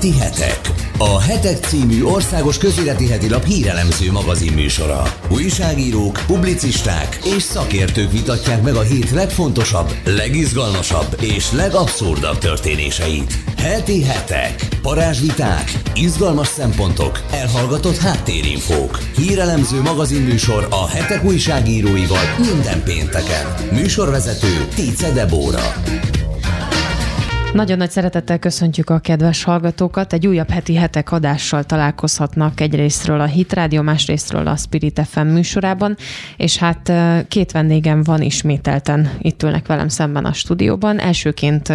Heti 0.00 0.18
hetek. 0.18 0.60
A 0.98 1.20
Hetek 1.20 1.64
című 1.64 2.02
országos 2.02 2.58
közéleti 2.58 3.08
heti 3.08 3.28
hírelemző 3.46 4.12
magazin 4.12 4.52
műsora. 4.52 5.02
Újságírók, 5.30 6.20
publicisták 6.26 7.18
és 7.36 7.42
szakértők 7.42 8.12
vitatják 8.12 8.62
meg 8.62 8.74
a 8.74 8.80
hét 8.80 9.10
legfontosabb, 9.10 9.94
legizgalmasabb 10.04 11.16
és 11.20 11.52
legabszurdabb 11.52 12.38
történéseit. 12.38 13.34
Heti 13.56 14.04
hetek. 14.04 14.68
Parázsviták, 14.82 15.82
izgalmas 15.94 16.48
szempontok, 16.48 17.22
elhallgatott 17.30 17.98
háttérinfók. 17.98 18.98
Hírelemző 19.16 19.80
magazin 19.80 20.22
műsor 20.22 20.66
a 20.70 20.88
hetek 20.88 21.24
újságíróival 21.24 22.34
minden 22.38 22.82
pénteken. 22.82 23.54
Műsorvezető 23.72 24.68
Tice 24.74 25.12
Debóra. 25.12 25.72
Nagyon 27.52 27.78
nagy 27.78 27.90
szeretettel 27.90 28.38
köszöntjük 28.38 28.90
a 28.90 28.98
kedves 28.98 29.44
hallgatókat. 29.44 30.12
Egy 30.12 30.26
újabb 30.26 30.50
heti 30.50 30.74
hetek 30.74 31.12
adással 31.12 31.64
találkozhatnak 31.64 32.60
egyrésztről 32.60 33.20
a 33.20 33.24
Hit 33.24 33.52
Rádió, 33.52 33.82
másrésztről 33.82 34.46
a 34.46 34.56
Spirit 34.56 35.06
FM 35.10 35.26
műsorában, 35.26 35.96
és 36.36 36.56
hát 36.56 36.92
két 37.28 37.52
vendégem 37.52 38.02
van 38.02 38.22
ismételten, 38.22 39.10
itt 39.18 39.42
ülnek 39.42 39.66
velem 39.66 39.88
szemben 39.88 40.24
a 40.24 40.32
stúdióban. 40.32 41.00
Elsőként 41.00 41.72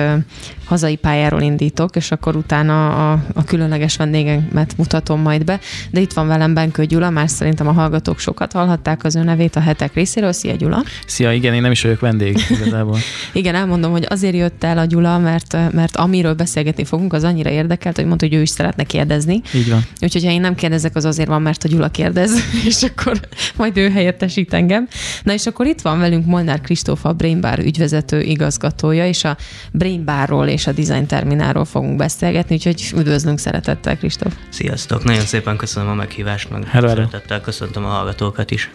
hazai 0.66 0.96
pályáról 0.96 1.42
indítok, 1.42 1.96
és 1.96 2.12
akkor 2.12 2.36
utána 2.36 3.12
a, 3.12 3.24
a 3.34 3.44
különleges 3.44 3.98
vendégemet 3.98 4.78
mutatom 4.78 5.22
majd 5.22 5.44
be. 5.44 5.60
De 5.92 6.00
itt 6.00 6.14
van 6.14 6.28
velem 6.28 6.54
Benkő 6.54 6.86
Gyula, 6.86 7.10
már 7.10 7.30
szerintem 7.30 7.68
a 7.68 7.72
hallgatók 7.72 8.20
sokat 8.20 8.52
hallhatták 8.52 9.04
az 9.04 9.16
ő 9.16 9.24
nevét 9.24 9.56
a 9.56 9.60
hetek 9.60 9.94
részéről. 9.94 10.32
Szia 10.32 10.56
Gyula! 10.56 10.84
Szia, 11.06 11.32
igen, 11.32 11.54
én 11.54 11.62
nem 11.62 11.72
is 11.72 11.82
vagyok 11.82 12.00
vendég 12.00 12.38
igazából. 12.50 12.98
igen, 13.34 13.56
elmondom, 13.56 13.92
hogy 13.92 14.06
azért 14.10 14.36
jött 14.36 14.64
el 14.64 14.78
a 14.78 14.86
Gyula, 14.86 15.18
mert 15.18 15.58
mert 15.72 15.96
amiről 15.96 16.34
beszélgetni 16.34 16.84
fogunk, 16.84 17.14
az 17.14 17.24
annyira 17.24 17.50
érdekelt, 17.50 17.96
hogy 17.96 18.06
mondta, 18.06 18.26
hogy 18.26 18.36
ő 18.36 18.42
is 18.42 18.50
szeretne 18.50 18.84
kérdezni. 18.84 19.42
Így 19.54 19.70
van. 19.70 19.86
Úgyhogy 20.02 20.24
ha 20.24 20.32
én 20.32 20.42
nem 20.42 20.56
kérdezek, 20.56 20.96
az 20.96 21.06
azért 21.06 21.28
van, 21.28 21.42
mert 21.42 21.64
a 21.64 21.68
Gyula 21.68 21.90
kérdez, 21.90 22.32
és 22.70 22.84
akkor 22.84 23.20
majd 23.56 23.78
ő 23.78 23.90
helyettesít 23.90 24.54
engem. 24.54 24.88
Na 25.24 25.34
és 25.34 25.46
akkor 25.46 25.66
itt 25.66 25.82
van 25.82 26.00
velünk 26.00 26.26
Molnár 26.26 26.62
Kristóf, 26.62 27.06
a 27.06 27.14
Brainbar 27.14 27.60
ügyvezető 27.60 28.22
igazgatója, 28.22 29.08
és 29.08 29.24
a 29.24 29.38
Brainbarról 29.72 30.48
és 30.48 30.68
a 30.68 30.72
Design 30.72 31.06
Terminálról 31.06 31.66
fogunk 31.66 31.96
beszélgetni, 31.96 32.56
úgyhogy 32.56 32.94
üdvözlünk 32.96 33.40
szeretettel, 33.40 33.98
Kristóf. 33.98 34.34
Sziasztok, 34.50 35.04
nagyon 35.04 35.26
szépen 35.26 35.58
köszönöm 35.58 35.90
a 35.90 35.94
meghívást, 35.94 36.50
meg 36.50 36.68
hello, 36.68 36.88
szeretettel 36.88 37.42
köszöntöm 37.42 37.86
a 37.86 37.88
hallgatókat 37.88 38.52
is 38.52 38.70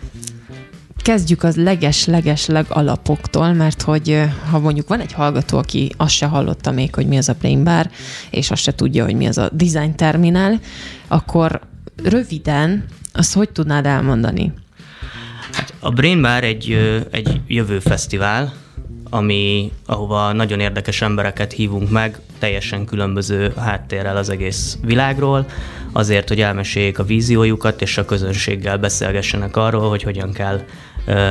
kezdjük 1.03 1.43
az 1.43 1.57
leges-leges 1.57 2.47
legalapoktól, 2.47 3.53
mert 3.53 3.83
hogy 3.83 4.23
ha 4.51 4.59
mondjuk 4.59 4.89
van 4.89 5.01
egy 5.01 5.13
hallgató, 5.13 5.59
aki 5.59 5.93
azt 5.97 6.15
se 6.15 6.27
hallotta 6.27 6.71
még, 6.71 6.95
hogy 6.95 7.07
mi 7.07 7.17
az 7.17 7.29
a 7.29 7.37
Brain 7.41 7.65
Bar, 7.65 7.91
és 8.31 8.51
azt 8.51 8.63
se 8.63 8.75
tudja, 8.75 9.05
hogy 9.05 9.15
mi 9.15 9.27
az 9.27 9.39
a 9.39 9.51
Design 9.53 9.95
Terminal, 9.95 10.61
akkor 11.09 11.61
röviden 12.03 12.85
azt 13.13 13.35
hogy 13.35 13.51
tudnád 13.51 13.87
elmondani? 13.87 14.53
Hát 15.53 15.75
a 15.81 15.91
Brain 15.91 16.23
Bar 16.23 16.45
egy, 16.45 16.71
egy 17.11 17.41
jövő 17.47 17.79
fesztivál, 17.79 18.53
ami, 19.11 19.73
ahova 19.87 20.33
nagyon 20.33 20.61
érdekes 20.61 21.03
embereket 21.03 21.53
hívunk 21.53 21.91
meg, 21.91 22.19
teljesen 22.39 22.85
különböző 22.85 23.53
háttérrel 23.57 24.17
az 24.17 24.31
egész 24.31 24.79
világról, 24.83 25.47
azért, 25.93 26.29
hogy 26.29 26.41
elmeséljék 26.41 26.99
a 26.99 27.05
víziójukat, 27.05 27.83
és 27.83 27.99
a 27.99 28.05
közönséggel 28.05 28.79
beszélgessenek 28.79 29.57
arról, 29.57 29.89
hogy 29.89 30.03
hogyan 30.03 30.33
kell 30.33 30.61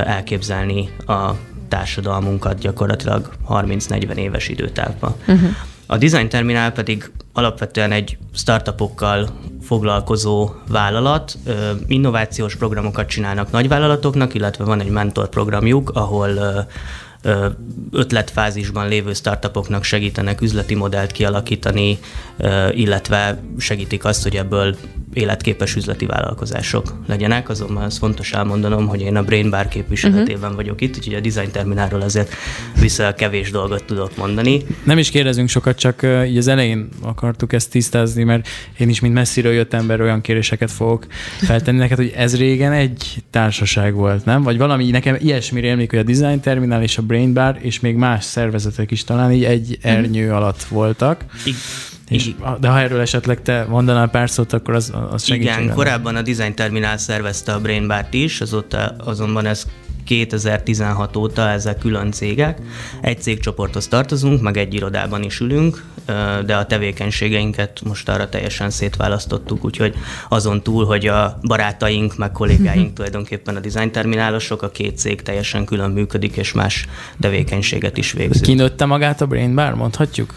elképzelni 0.05 0.89
a 1.05 1.31
társadalmunkat 1.67 2.59
gyakorlatilag 2.59 3.29
30-40 3.49 4.15
éves 4.15 4.47
időtávban. 4.47 5.15
Uh-huh. 5.27 5.49
A 5.85 5.97
Design 5.97 6.27
Terminál 6.27 6.71
pedig 6.71 7.11
alapvetően 7.33 7.91
egy 7.91 8.17
startupokkal 8.33 9.29
foglalkozó 9.61 10.51
vállalat, 10.67 11.37
innovációs 11.87 12.55
programokat 12.55 13.07
csinálnak 13.07 13.51
nagyvállalatoknak, 13.51 14.33
illetve 14.33 14.63
van 14.63 14.79
egy 14.79 14.89
mentor 14.89 15.29
programjuk, 15.29 15.89
ahol 15.89 16.67
ötletfázisban 17.91 18.87
lévő 18.87 19.13
startupoknak 19.13 19.83
segítenek 19.83 20.41
üzleti 20.41 20.75
modellt 20.75 21.11
kialakítani, 21.11 21.99
illetve 22.71 23.39
segítik 23.57 24.05
azt, 24.05 24.23
hogy 24.23 24.35
ebből 24.35 24.75
életképes 25.13 25.75
üzleti 25.75 26.05
vállalkozások 26.05 26.93
legyenek. 27.07 27.49
Azonban 27.49 27.83
az 27.83 27.97
fontos 27.97 28.31
elmondanom, 28.33 28.87
hogy 28.87 29.01
én 29.01 29.15
a 29.15 29.23
Brain 29.23 29.49
Bar 29.49 29.67
képviseletében 29.67 30.41
uh-huh. 30.41 30.55
vagyok 30.55 30.81
itt, 30.81 30.97
úgyhogy 30.97 31.13
a 31.13 31.19
Design 31.19 31.51
Terminálról 31.51 32.01
azért 32.01 32.33
vissza 32.79 33.13
kevés 33.13 33.51
dolgot 33.51 33.83
tudok 33.83 34.17
mondani. 34.17 34.61
Nem 34.83 34.97
is 34.97 35.09
kérdezünk 35.09 35.49
sokat, 35.49 35.77
csak 35.77 36.07
így 36.27 36.37
az 36.37 36.47
elején 36.47 36.89
akartuk 37.01 37.53
ezt 37.53 37.69
tisztázni, 37.69 38.23
mert 38.23 38.47
én 38.77 38.89
is, 38.89 38.99
mint 38.99 39.13
messziről 39.13 39.53
jött 39.53 39.73
ember, 39.73 40.01
olyan 40.01 40.21
kéréseket 40.21 40.71
fogok 40.71 41.05
feltenni 41.37 41.77
neked, 41.77 41.97
hogy 41.97 42.13
ez 42.15 42.37
régen 42.37 42.71
egy 42.71 43.23
társaság 43.29 43.93
volt, 43.93 44.25
nem? 44.25 44.43
Vagy 44.43 44.57
valami, 44.57 44.89
nekem 44.89 45.17
ilyesmire 45.19 45.69
emlék, 45.69 45.89
hogy 45.89 45.99
a 45.99 46.03
Design 46.03 46.39
Terminál 46.39 46.83
és 46.83 46.97
a 46.97 47.01
Brain 47.01 47.33
Bar, 47.33 47.57
és 47.61 47.79
még 47.79 47.95
más 47.95 48.23
szervezetek 48.23 48.91
is 48.91 49.03
talán 49.03 49.31
így 49.31 49.43
egy 49.43 49.77
mhm. 49.81 49.87
ernyő 49.87 50.23
uh-huh. 50.23 50.37
alatt 50.37 50.63
voltak. 50.63 51.25
I- 51.45 51.53
és, 52.09 52.31
de 52.59 52.67
ha 52.67 52.79
erről 52.79 52.99
esetleg 52.99 53.41
te 53.41 53.65
mondanál 53.69 54.09
pár 54.09 54.29
szót, 54.29 54.53
akkor 54.53 54.73
az, 54.73 54.93
az 55.09 55.23
segítség. 55.23 55.63
Igen, 55.63 55.73
korábban 55.73 56.15
a 56.15 56.21
Design 56.21 56.53
Terminál 56.53 56.97
szervezte 56.97 57.53
a 57.53 57.59
Brain 57.59 57.87
Bar-t 57.87 58.13
is, 58.13 58.41
azóta 58.41 58.95
azonban 58.97 59.45
ez 59.45 59.65
2016 60.09 61.15
óta 61.15 61.49
ezek 61.49 61.77
külön 61.77 62.11
cégek. 62.11 62.61
Egy 63.01 63.21
cégcsoporthoz 63.21 63.87
tartozunk, 63.87 64.41
meg 64.41 64.57
egy 64.57 64.73
irodában 64.73 65.23
is 65.23 65.39
ülünk, 65.39 65.83
de 66.45 66.55
a 66.55 66.65
tevékenységeinket 66.65 67.81
most 67.83 68.09
arra 68.09 68.29
teljesen 68.29 68.69
szétválasztottuk, 68.69 69.65
úgyhogy 69.65 69.95
azon 70.29 70.61
túl, 70.61 70.85
hogy 70.85 71.07
a 71.07 71.39
barátaink, 71.41 72.17
meg 72.17 72.31
kollégáink 72.31 72.93
tulajdonképpen 72.95 73.55
a 73.55 73.59
design 73.59 73.91
terminálosok, 73.91 74.61
a 74.61 74.69
két 74.69 74.97
cég 74.97 75.21
teljesen 75.21 75.65
külön 75.65 75.91
működik, 75.91 76.35
és 76.35 76.53
más 76.53 76.87
tevékenységet 77.19 77.97
is 77.97 78.11
végzünk. 78.11 78.45
Kinőtte 78.45 78.85
magát 78.85 79.21
a 79.21 79.25
Brain 79.25 79.55
Bar, 79.55 79.75
mondhatjuk? 79.75 80.33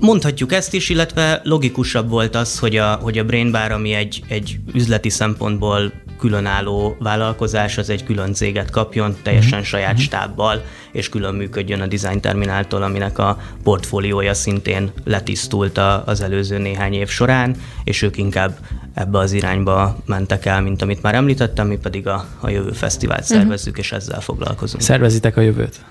Mondhatjuk 0.00 0.52
ezt 0.52 0.74
is, 0.74 0.88
illetve 0.88 1.40
logikusabb 1.44 2.08
volt 2.08 2.34
az, 2.34 2.58
hogy 2.58 2.76
a, 2.76 2.94
hogy 2.94 3.18
a 3.18 3.24
Brain 3.24 3.50
Bar, 3.50 3.70
ami 3.70 3.92
egy, 3.92 4.22
egy 4.28 4.58
üzleti 4.74 5.10
szempontból 5.10 5.92
különálló 6.18 6.96
vállalkozás, 6.98 7.78
az 7.78 7.90
egy 7.90 8.04
külön 8.04 8.32
céget 8.32 8.70
kapjon, 8.70 9.16
teljesen 9.22 9.58
mm-hmm. 9.58 9.66
saját 9.66 9.92
mhm. 9.92 10.02
stábbal, 10.02 10.64
és 10.92 11.08
külön 11.08 11.34
működjön 11.34 11.80
a 11.80 11.86
Design 11.86 12.20
Termináltól, 12.20 12.82
aminek 12.82 13.18
a 13.18 13.38
portfóliója 13.62 14.34
szintén 14.34 14.92
letisztult 15.04 15.78
az 16.04 16.20
előző 16.20 16.58
néhány 16.58 16.92
év 16.92 17.08
során, 17.08 17.56
és 17.84 18.02
ők 18.02 18.16
inkább 18.16 18.56
ebbe 18.94 19.18
az 19.18 19.32
irányba 19.32 19.96
mentek 20.06 20.46
el, 20.46 20.60
mint 20.60 20.82
amit 20.82 21.02
már 21.02 21.14
említettem, 21.14 21.66
mi 21.66 21.76
pedig 21.76 22.06
a, 22.06 22.26
a 22.40 22.48
jövő 22.48 22.70
fesztivált 22.70 23.28
mhm. 23.28 23.28
szervezzük, 23.28 23.76
uh-huh. 23.76 23.84
és 23.84 23.92
ezzel 23.92 24.20
foglalkozunk. 24.20 24.82
Szervezitek 24.82 25.36
a 25.36 25.40
jövőt? 25.40 25.84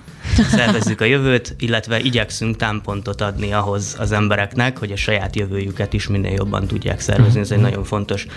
szervezzük 0.51 1.01
a 1.01 1.05
jövőt, 1.05 1.55
illetve 1.59 1.99
igyekszünk 1.99 2.55
támpontot 2.55 3.21
adni 3.21 3.53
ahhoz 3.53 3.95
az 3.99 4.11
embereknek, 4.11 4.77
hogy 4.77 4.91
a 4.91 4.95
saját 4.95 5.35
jövőjüket 5.35 5.93
is 5.93 6.07
minél 6.07 6.31
jobban 6.31 6.67
tudják 6.67 6.99
szervezni. 6.99 7.39
Ez 7.39 7.51
egy 7.51 7.57
mhm. 7.57 7.65
nagyon 7.65 7.83
fontos 7.83 8.27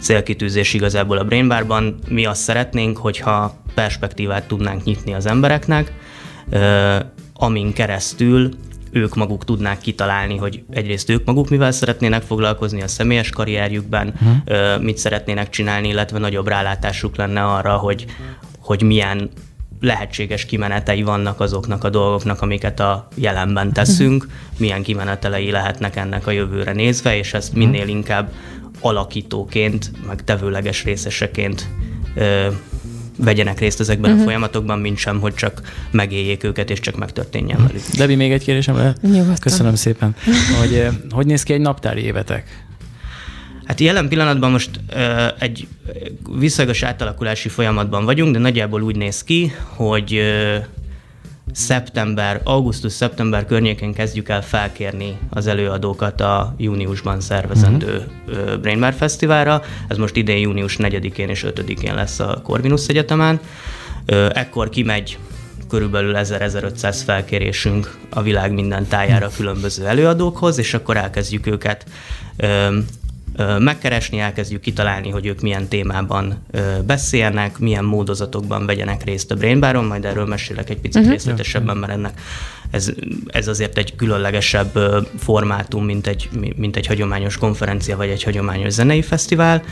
célkitűzés 0.00 0.74
igazából 0.74 1.18
a 1.18 1.24
Brain 1.24 1.48
Barban. 1.48 1.98
Mi 2.08 2.26
azt 2.26 2.40
szeretnénk, 2.40 2.96
hogyha 2.96 3.56
perspektívát 3.74 4.48
tudnánk 4.48 4.84
nyitni 4.84 5.14
az 5.14 5.26
embereknek, 5.26 5.92
amin 7.34 7.72
keresztül 7.72 8.50
ők 8.90 9.14
maguk 9.14 9.44
tudnák 9.44 9.80
kitalálni, 9.80 10.36
hogy 10.36 10.62
egyrészt 10.70 11.10
ők 11.10 11.24
maguk 11.24 11.48
mivel 11.48 11.72
szeretnének 11.72 12.22
foglalkozni 12.22 12.82
a 12.82 12.88
személyes 12.88 13.30
karrierjükben, 13.30 14.14
uh-huh. 14.14 14.82
mit 14.82 14.98
szeretnének 14.98 15.48
csinálni, 15.48 15.88
illetve 15.88 16.18
nagyobb 16.18 16.48
rálátásuk 16.48 17.16
lenne 17.16 17.44
arra, 17.44 17.76
hogy, 17.76 18.06
hogy 18.58 18.82
milyen 18.82 19.30
lehetséges 19.80 20.44
kimenetei 20.44 21.02
vannak 21.02 21.40
azoknak 21.40 21.84
a 21.84 21.90
dolgoknak, 21.90 22.42
amiket 22.42 22.80
a 22.80 23.08
jelenben 23.14 23.72
teszünk, 23.72 24.26
milyen 24.58 24.82
kimenetelei 24.82 25.50
lehetnek 25.50 25.96
ennek 25.96 26.26
a 26.26 26.30
jövőre 26.30 26.72
nézve, 26.72 27.16
és 27.16 27.34
ezt 27.34 27.54
minél 27.54 27.88
inkább 27.88 28.32
alakítóként, 28.80 29.90
meg 30.06 30.24
tevőleges 30.24 30.84
részeseként 30.84 31.68
ö, 32.14 32.46
vegyenek 33.24 33.58
részt 33.58 33.80
ezekben 33.80 34.10
uh-huh. 34.10 34.14
a 34.14 34.16
mhm. 34.16 34.24
folyamatokban, 34.24 34.78
mint 34.78 34.98
sem, 34.98 35.20
hogy 35.20 35.34
csak 35.34 35.60
megéljék 35.90 36.44
őket, 36.44 36.70
és 36.70 36.80
csak 36.80 36.96
megtörténjen 36.96 37.66
velük. 37.66 37.82
Debi, 37.96 38.14
még 38.14 38.32
egy 38.32 38.44
kérdésem 38.44 38.76
lehet? 38.76 39.02
Nyugodtan. 39.02 39.36
Köszönöm 39.40 39.74
szépen. 39.74 40.14
Hogy, 40.60 40.86
hogy 41.10 41.26
néz 41.26 41.42
ki 41.42 41.52
egy 41.52 41.60
naptári 41.60 42.02
évetek? 42.02 42.64
Hát 43.64 43.80
jelen 43.80 44.08
pillanatban 44.08 44.50
most 44.50 44.70
uh, 44.94 45.02
egy 45.38 45.68
visszagos 46.38 46.82
átalakulási 46.82 47.48
folyamatban 47.48 48.04
vagyunk, 48.04 48.32
de 48.32 48.38
nagyjából 48.38 48.82
úgy 48.82 48.96
néz 48.96 49.24
ki, 49.24 49.52
hogy 49.76 50.14
uh, 50.14 50.64
szeptember, 51.52 52.40
augusztus-szeptember 52.44 53.46
környékén 53.46 53.92
kezdjük 53.92 54.28
el 54.28 54.42
felkérni 54.42 55.18
az 55.30 55.46
előadókat 55.46 56.20
a 56.20 56.54
júniusban 56.56 57.20
szervezendő 57.20 58.06
uh-huh. 58.28 58.60
Brain 58.60 58.80
Bar 58.80 58.92
Fesztiválra. 58.92 59.62
Ez 59.88 59.96
most 59.96 60.16
idén 60.16 60.38
június 60.38 60.76
4-én 60.78 61.28
és 61.28 61.44
5-én 61.48 61.94
lesz 61.94 62.20
a 62.20 62.40
Corvinus 62.42 62.86
Egyetemen. 62.86 63.40
Ekkor 64.32 64.68
kimegy 64.68 65.18
körülbelül 65.68 66.14
1000-1500 66.16 67.00
felkérésünk 67.04 67.98
a 68.10 68.22
világ 68.22 68.52
minden 68.52 68.86
tájára 68.86 69.30
különböző 69.36 69.86
előadókhoz, 69.86 70.58
és 70.58 70.74
akkor 70.74 70.96
elkezdjük 70.96 71.46
őket 71.46 71.84
megkeresni, 73.58 74.18
elkezdjük 74.18 74.60
kitalálni, 74.60 75.10
hogy 75.10 75.26
ők 75.26 75.40
milyen 75.40 75.68
témában 75.68 76.46
beszélnek, 76.86 77.58
milyen 77.58 77.84
módozatokban 77.84 78.66
vegyenek 78.66 79.04
részt 79.04 79.30
a 79.30 79.34
Brainbaron, 79.34 79.84
majd 79.84 80.04
erről 80.04 80.26
mesélek 80.26 80.70
egy 80.70 80.80
picit 80.80 80.96
uh-huh. 80.96 81.10
részletesebben, 81.12 81.76
mert 81.76 81.92
ennek 81.92 82.20
ez, 82.70 82.92
ez 83.26 83.48
azért 83.48 83.78
egy 83.78 83.96
különlegesebb 83.96 84.78
formátum, 85.18 85.84
mint 85.84 86.06
egy, 86.06 86.28
mint 86.56 86.76
egy 86.76 86.86
hagyományos 86.86 87.36
konferencia 87.36 87.96
vagy 87.96 88.08
egy 88.08 88.22
hagyományos 88.22 88.72
zenei 88.72 89.02
fesztivál, 89.02 89.62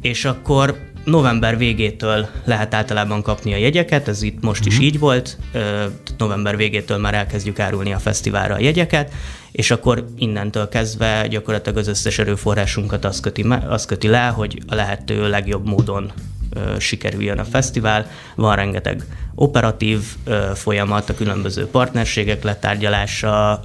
és 0.00 0.24
akkor 0.24 0.90
november 1.04 1.58
végétől 1.58 2.28
lehet 2.44 2.74
általában 2.74 3.22
kapni 3.22 3.52
a 3.52 3.56
jegyeket, 3.56 4.08
ez 4.08 4.22
itt 4.22 4.42
most 4.42 4.66
is 4.66 4.72
uh-huh. 4.72 4.86
így 4.86 4.98
volt, 4.98 5.38
november 6.18 6.56
végétől 6.56 6.98
már 6.98 7.14
elkezdjük 7.14 7.58
árulni 7.58 7.92
a 7.92 7.98
fesztiválra 7.98 8.54
a 8.54 8.60
jegyeket, 8.60 9.12
és 9.52 9.70
akkor 9.70 10.06
innentől 10.16 10.68
kezdve 10.68 11.26
gyakorlatilag 11.26 11.78
az 11.78 11.88
összes 11.88 12.18
erőforrásunkat 12.18 13.04
az 13.04 13.20
köti, 13.20 13.46
az 13.68 13.84
köti 13.84 14.08
le, 14.08 14.26
hogy 14.26 14.62
a 14.66 14.74
lehető 14.74 15.28
legjobb 15.28 15.66
módon 15.66 16.12
sikerüljön 16.78 17.38
a 17.38 17.44
fesztivál. 17.44 18.06
Van 18.34 18.56
rengeteg 18.56 19.04
operatív 19.34 20.00
folyamat, 20.54 21.08
a 21.08 21.14
különböző 21.14 21.66
partnerségek 21.66 22.42
letárgyalása, 22.42 23.64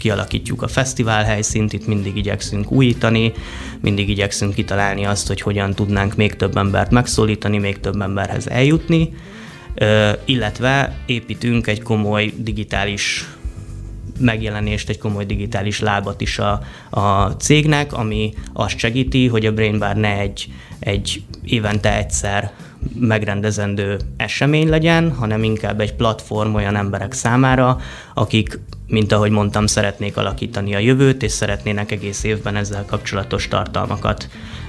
kialakítjuk 0.00 0.62
a 0.62 0.68
fesztivál 0.68 1.24
helyszínt, 1.24 1.72
itt 1.72 1.86
mindig 1.86 2.16
igyekszünk 2.16 2.70
újítani, 2.72 3.32
mindig 3.80 4.08
igyekszünk 4.08 4.54
kitalálni 4.54 5.04
azt, 5.04 5.26
hogy 5.26 5.40
hogyan 5.40 5.74
tudnánk 5.74 6.16
még 6.16 6.36
több 6.36 6.56
embert 6.56 6.90
megszólítani, 6.90 7.58
még 7.58 7.80
több 7.80 8.00
emberhez 8.00 8.48
eljutni, 8.48 9.14
illetve 10.24 10.98
építünk 11.06 11.66
egy 11.66 11.82
komoly 11.82 12.32
digitális 12.36 13.28
megjelenést, 14.18 14.88
egy 14.88 14.98
komoly 14.98 15.24
digitális 15.24 15.80
lábat 15.80 16.20
is 16.20 16.38
a, 16.38 16.62
a 16.90 17.28
cégnek, 17.28 17.92
ami 17.92 18.32
azt 18.52 18.78
segíti, 18.78 19.26
hogy 19.26 19.46
a 19.46 19.52
Brain 19.52 19.78
Bar 19.78 19.96
ne 19.96 20.18
egy, 20.18 20.52
egy 20.78 21.22
évente 21.44 21.96
egyszer 21.96 22.52
megrendezendő 22.98 23.98
esemény 24.16 24.68
legyen, 24.68 25.12
hanem 25.12 25.42
inkább 25.42 25.80
egy 25.80 25.94
platform 25.94 26.54
olyan 26.54 26.76
emberek 26.76 27.12
számára, 27.12 27.78
akik, 28.14 28.58
mint 28.86 29.12
ahogy 29.12 29.30
mondtam, 29.30 29.66
szeretnék 29.66 30.16
alakítani 30.16 30.74
a 30.74 30.78
jövőt, 30.78 31.22
és 31.22 31.32
szeretnének 31.32 31.92
egész 31.92 32.24
évben 32.24 32.56
ezzel 32.56 32.84
kapcsolatos 32.84 33.48
tartalmakat 33.48 34.28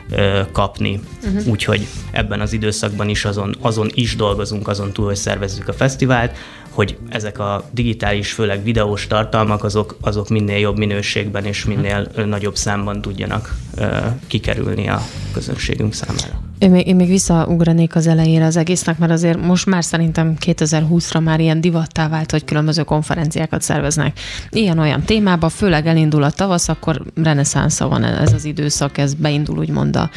ö, 0.10 0.42
kapni. 0.52 1.00
Uh-huh. 1.24 1.48
Úgyhogy 1.48 1.88
ebben 2.12 2.42
az 2.42 2.54
időszakban 2.54 3.10
is 3.10 3.26
azon, 3.26 3.56
azon 3.62 3.90
is 3.94 4.16
dolgozunk, 4.16 4.68
azon 4.68 4.92
túl, 4.92 5.06
hogy 5.06 5.16
szervezzük 5.16 5.68
a 5.68 5.74
fesztivált, 5.74 6.38
hogy 6.72 6.98
ezek 7.10 7.40
a 7.40 7.70
digitális, 7.72 8.32
főleg 8.32 8.64
videós 8.64 9.08
tartalmak, 9.08 9.64
azok, 9.64 9.98
azok 10.02 10.30
minél 10.30 10.58
jobb 10.58 10.78
minőségben 10.78 11.46
és 11.46 11.66
minél 11.66 12.08
nagyobb 12.26 12.56
számban 12.56 13.02
tudjanak 13.02 13.56
ö, 13.76 13.98
kikerülni 14.28 14.88
a 14.90 15.02
közönségünk 15.34 15.94
számára. 15.94 16.50
Én 16.62 16.72
még, 16.72 16.88
én 16.88 16.96
még 16.96 17.08
visszaugranék 17.08 17.96
az 17.96 18.08
elejére 18.08 18.46
az 18.46 18.58
egésznek, 18.58 18.98
mert 18.98 19.12
azért 19.12 19.42
most 19.42 19.66
már 19.66 19.84
szerintem 19.84 20.36
2020-ra 20.46 21.24
már 21.24 21.40
ilyen 21.40 21.62
divattá 21.62 22.10
vált, 22.10 22.32
hogy 22.32 22.46
különböző 22.46 22.84
konferenciákat 22.84 23.62
szerveznek. 23.62 24.20
Ilyen-olyan 24.50 25.02
témába, 25.02 25.50
főleg 25.50 25.88
elindul 25.88 26.24
a 26.24 26.32
tavasz, 26.32 26.70
akkor 26.70 27.02
reneszánsza 27.16 27.88
van 27.88 28.04
ez 28.04 28.34
az 28.34 28.46
időszak, 28.46 28.98
ez 28.98 29.14
beindul 29.14 29.58
úgymond 29.58 29.96
a 29.96 30.10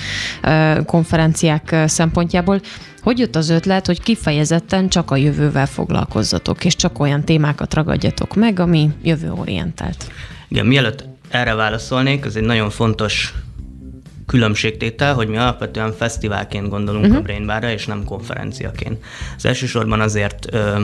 konferenciák 0.87 1.77
szempontjából. 1.87 2.61
Hogy 3.05 3.19
jött 3.19 3.37
az 3.37 3.49
ötlet, 3.49 3.87
hogy 3.87 4.03
kifejezetten 4.03 4.89
csak 4.89 5.11
a 5.11 5.17
jövővel 5.17 5.67
foglalkozzatok, 5.67 6.65
és 6.65 6.77
csak 6.77 6.99
olyan 6.99 7.25
témákat 7.25 7.75
ragadjatok 7.75 8.35
meg, 8.35 8.61
ami 8.61 8.91
jövőorientált? 9.03 10.11
Igen, 10.49 10.67
mielőtt 10.67 11.05
erre 11.29 11.55
válaszolnék, 11.55 12.25
ez 12.25 12.37
egy 12.37 12.43
nagyon 12.43 12.71
fontos 12.71 13.35
különbségtétel, 14.27 15.15
hogy 15.15 15.29
mi 15.29 15.37
alapvetően 15.37 15.93
fesztiválként 15.93 16.69
gondolunk 16.69 17.05
uh-huh. 17.05 17.19
a 17.19 17.23
Brain 17.23 17.47
Bar-ra, 17.47 17.71
és 17.71 17.87
nem 17.87 18.05
konferenciaként. 18.05 19.05
Az 19.37 19.45
elsősorban 19.45 20.01
azért 20.01 20.55
ö, 20.55 20.83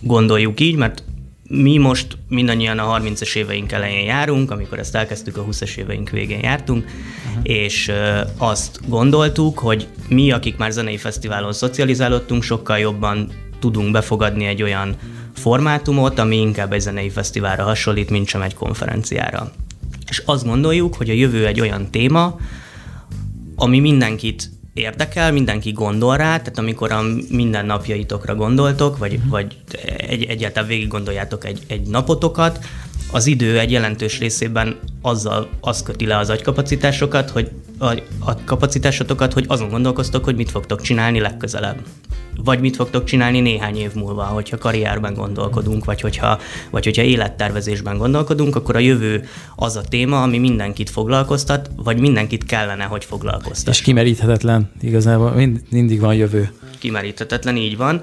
gondoljuk 0.00 0.60
így, 0.60 0.76
mert 0.76 1.02
mi 1.48 1.76
most 1.76 2.18
mindannyian 2.28 2.78
a 2.78 2.98
30-es 2.98 3.36
éveink 3.36 3.72
elején 3.72 4.04
járunk, 4.04 4.50
amikor 4.50 4.78
ezt 4.78 4.94
elkezdtük, 4.94 5.36
a 5.36 5.44
20-es 5.44 5.76
éveink 5.76 6.10
végén 6.10 6.40
jártunk, 6.42 6.84
uh-huh. 6.84 7.40
és 7.42 7.92
azt 8.36 8.80
gondoltuk, 8.88 9.58
hogy 9.58 9.86
mi, 10.08 10.30
akik 10.30 10.56
már 10.56 10.70
zenei 10.70 10.96
fesztiválon 10.96 11.52
szocializálódtunk, 11.52 12.42
sokkal 12.42 12.78
jobban 12.78 13.32
tudunk 13.60 13.90
befogadni 13.90 14.44
egy 14.44 14.62
olyan 14.62 14.96
formátumot, 15.34 16.18
ami 16.18 16.36
inkább 16.36 16.72
egy 16.72 16.80
zenei 16.80 17.08
fesztiválra 17.08 17.64
hasonlít, 17.64 18.10
mint 18.10 18.28
sem 18.28 18.42
egy 18.42 18.54
konferenciára 18.54 19.52
és 20.08 20.22
azt 20.24 20.44
gondoljuk, 20.44 20.94
hogy 20.94 21.10
a 21.10 21.12
jövő 21.12 21.46
egy 21.46 21.60
olyan 21.60 21.90
téma, 21.90 22.38
ami 23.56 23.78
mindenkit 23.78 24.50
érdekel, 24.76 25.32
mindenki 25.32 25.72
gondol 25.72 26.16
rá, 26.16 26.38
tehát 26.38 26.58
amikor 26.58 26.92
a 26.92 27.02
mindennapjaitokra 27.28 28.34
gondoltok, 28.34 28.98
vagy, 28.98 29.28
vagy 29.28 29.56
egy, 29.98 30.24
egyáltalán 30.24 30.68
végig 30.68 30.88
gondoljátok 30.88 31.44
egy, 31.44 31.62
egy 31.66 31.86
napotokat, 31.86 32.58
az 33.12 33.26
idő 33.26 33.58
egy 33.58 33.70
jelentős 33.70 34.18
részében 34.18 34.78
azzal 35.02 35.48
az 35.60 35.82
köti 35.82 36.06
le 36.06 36.16
az 36.16 36.30
agykapacitásokat, 36.30 37.30
hogy 37.30 37.50
a, 37.78 37.86
a 38.18 38.44
kapacitásotokat, 38.44 39.32
hogy 39.32 39.44
azon 39.48 39.68
gondolkoztok, 39.68 40.24
hogy 40.24 40.36
mit 40.36 40.50
fogtok 40.50 40.80
csinálni 40.80 41.20
legközelebb 41.20 41.78
vagy 42.44 42.60
mit 42.60 42.76
fogtok 42.76 43.04
csinálni 43.04 43.40
néhány 43.40 43.76
év 43.76 43.94
múlva, 43.94 44.22
hogyha 44.22 44.58
karrierben 44.58 45.14
gondolkodunk, 45.14 45.84
vagy 45.84 46.00
hogyha, 46.00 46.38
vagy 46.70 46.84
hogyha 46.84 47.02
élettervezésben 47.02 47.98
gondolkodunk, 47.98 48.56
akkor 48.56 48.76
a 48.76 48.78
jövő 48.78 49.24
az 49.56 49.76
a 49.76 49.80
téma, 49.80 50.22
ami 50.22 50.38
mindenkit 50.38 50.90
foglalkoztat, 50.90 51.70
vagy 51.76 52.00
mindenkit 52.00 52.44
kellene, 52.44 52.84
hogy 52.84 53.04
foglalkoztat. 53.04 53.74
És 53.74 53.80
kimeríthetetlen, 53.80 54.70
igazából 54.80 55.30
mind, 55.30 55.60
mindig 55.70 56.00
van 56.00 56.14
jövő. 56.14 56.52
Kimeríthetetlen, 56.78 57.56
így 57.56 57.76
van, 57.76 58.00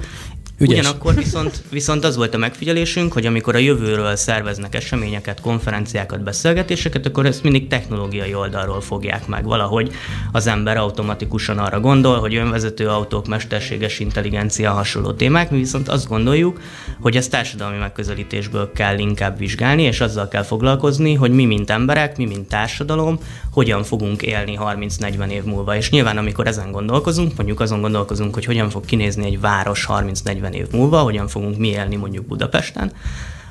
Ügyes. 0.57 0.79
Ugyanakkor 0.79 1.15
viszont, 1.15 1.63
viszont 1.69 2.03
az 2.03 2.15
volt 2.15 2.33
a 2.33 2.37
megfigyelésünk, 2.37 3.13
hogy 3.13 3.25
amikor 3.25 3.55
a 3.55 3.57
jövőről 3.57 4.15
szerveznek 4.15 4.75
eseményeket, 4.75 5.41
konferenciákat, 5.41 6.23
beszélgetéseket, 6.23 7.05
akkor 7.05 7.25
ezt 7.25 7.43
mindig 7.43 7.67
technológiai 7.67 8.33
oldalról 8.33 8.81
fogják 8.81 9.27
meg. 9.27 9.45
Valahogy 9.45 9.91
az 10.31 10.47
ember 10.47 10.77
automatikusan 10.77 11.57
arra 11.57 11.79
gondol, 11.79 12.19
hogy 12.19 12.35
önvezető 12.35 12.87
autók, 12.87 13.27
mesterséges 13.27 13.99
intelligencia, 13.99 14.71
hasonló 14.71 15.11
témák, 15.11 15.51
mi 15.51 15.57
viszont 15.57 15.89
azt 15.89 16.07
gondoljuk, 16.07 16.61
hogy 16.99 17.15
ezt 17.15 17.31
társadalmi 17.31 17.77
megközelítésből 17.77 18.71
kell 18.71 18.97
inkább 18.97 19.37
vizsgálni, 19.37 19.83
és 19.83 20.01
azzal 20.01 20.27
kell 20.27 20.43
foglalkozni, 20.43 21.13
hogy 21.13 21.31
mi, 21.31 21.45
mint 21.45 21.69
emberek, 21.69 22.17
mi, 22.17 22.25
mint 22.25 22.47
társadalom, 22.47 23.19
hogyan 23.51 23.83
fogunk 23.83 24.21
élni 24.21 24.59
30-40 24.61 25.29
év 25.29 25.43
múlva. 25.43 25.75
És 25.75 25.89
nyilván, 25.89 26.17
amikor 26.17 26.47
ezen 26.47 26.71
gondolkozunk, 26.71 27.35
mondjuk 27.35 27.59
azon 27.59 27.81
gondolkozunk, 27.81 28.33
hogy 28.33 28.45
hogyan 28.45 28.69
fog 28.69 28.85
kinézni 28.85 29.25
egy 29.25 29.39
város 29.39 29.87
30-40 29.89 30.42
év 30.51 30.67
múlva, 30.71 30.99
hogyan 30.99 31.27
fogunk 31.27 31.57
mi 31.57 31.67
élni 31.67 31.95
mondjuk 31.95 32.25
Budapesten, 32.25 32.91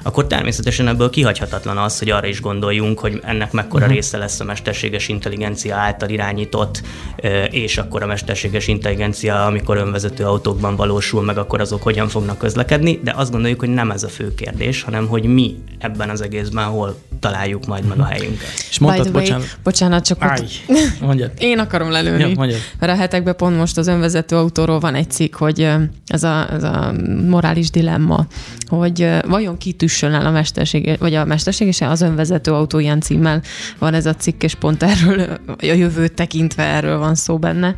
akkor 0.03 0.27
természetesen 0.27 0.89
ebből 0.89 1.11
kihagyhatatlan 1.11 1.79
az, 1.79 1.99
hogy 1.99 2.11
arra 2.11 2.27
is 2.27 2.41
gondoljunk, 2.41 2.99
hogy 2.99 3.21
ennek 3.25 3.53
mekkora 3.53 3.83
uh-huh. 3.83 3.95
része 3.95 4.19
lesz 4.19 4.41
a 4.41 4.45
mesterséges 4.45 5.09
intelligencia 5.09 5.77
által 5.77 6.09
irányított, 6.09 6.83
és 7.51 7.79
akkor 7.79 8.03
a 8.03 8.07
mesterséges 8.07 8.69
intelligencia, 8.69 9.47
amikor 9.47 9.77
önvezető 9.77 10.25
autókban 10.25 10.77
valósul 10.77 11.23
meg, 11.23 11.39
akkor 11.39 11.61
azok 11.61 11.83
hogyan 11.83 12.09
fognak 12.09 12.39
közlekedni, 12.39 13.01
de 13.05 13.13
azt 13.17 13.31
gondoljuk, 13.31 13.61
hogy 13.61 13.69
nem 13.69 13.91
ez 13.91 14.03
a 14.03 14.09
fő 14.09 14.35
kérdés, 14.35 14.83
hanem 14.83 15.07
hogy 15.07 15.25
mi 15.25 15.57
ebben 15.79 16.11
az 16.11 16.21
egészben 16.21 16.65
hol 16.65 16.97
találjuk 17.21 17.67
majd 17.67 17.85
meg 17.85 17.99
a 17.99 18.05
helyünket. 18.05 18.53
És 18.71 18.79
mondtad, 18.79 19.05
way, 19.05 19.15
bocsánat. 19.15 19.59
bocsánat, 19.63 20.05
csak 20.05 20.23
Áj, 20.23 20.47
mondjad. 21.01 21.31
Én 21.51 21.59
akarom 21.59 21.91
lelőni. 21.91 22.21
Ja, 22.21 22.35
mondjad. 22.35 22.61
Mert 22.79 22.93
a 22.93 22.97
hetekben 22.97 23.37
pont 23.37 23.57
most 23.57 23.79
az 23.79 23.87
önvezető 23.87 24.37
autóról 24.37 24.81
van 24.81 24.95
egy 24.95 25.11
cikk, 25.11 25.35
hogy 25.35 25.69
ez 26.07 26.23
a, 26.23 26.53
ez 26.53 26.63
a 26.63 26.95
morális 27.29 27.71
dilemma, 27.71 28.27
hogy 28.67 29.09
vajon 29.27 29.59
kitüssön 29.93 30.21
el 30.21 30.27
a 30.27 30.31
mesterség, 30.31 30.97
vagy 30.99 31.15
a 31.15 31.25
mesterség 31.25 31.67
és 31.67 31.81
az 31.81 32.01
önvezető 32.01 32.53
autó 32.53 32.79
ilyen 32.79 33.01
címmel 33.01 33.43
van 33.79 33.95
ez 33.95 34.07
a 34.07 34.15
cikk, 34.15 34.43
és 34.43 34.55
pont 34.55 34.83
erről, 34.83 35.39
a 35.47 35.65
jövőt 35.65 36.13
tekintve 36.13 36.63
erről 36.63 36.99
van 36.99 37.15
szó 37.15 37.39
benne. 37.39 37.75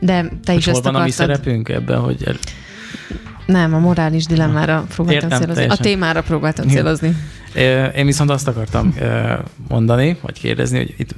De 0.00 0.22
te 0.44 0.52
hogy 0.52 0.56
is 0.56 0.64
hol 0.64 0.74
ezt 0.74 0.84
van 0.84 0.94
akartad... 0.94 1.00
a 1.00 1.04
mi 1.04 1.10
szerepünk 1.10 1.68
ebben, 1.68 1.98
hogy 1.98 2.38
nem, 3.46 3.74
a 3.74 3.78
morális 3.78 4.26
dilemmára 4.26 4.84
próbáltam 4.94 5.30
Értem, 5.30 5.38
célozni. 5.38 5.54
Teljesen. 5.54 5.84
A 5.84 5.88
témára 5.88 6.22
próbáltam 6.22 6.68
célozni. 6.68 7.16
Én 7.96 8.06
viszont 8.06 8.30
azt 8.30 8.48
akartam 8.48 8.94
mondani, 9.68 10.16
vagy 10.22 10.40
kérdezni, 10.40 10.78
hogy 10.78 10.94
itt 10.96 11.14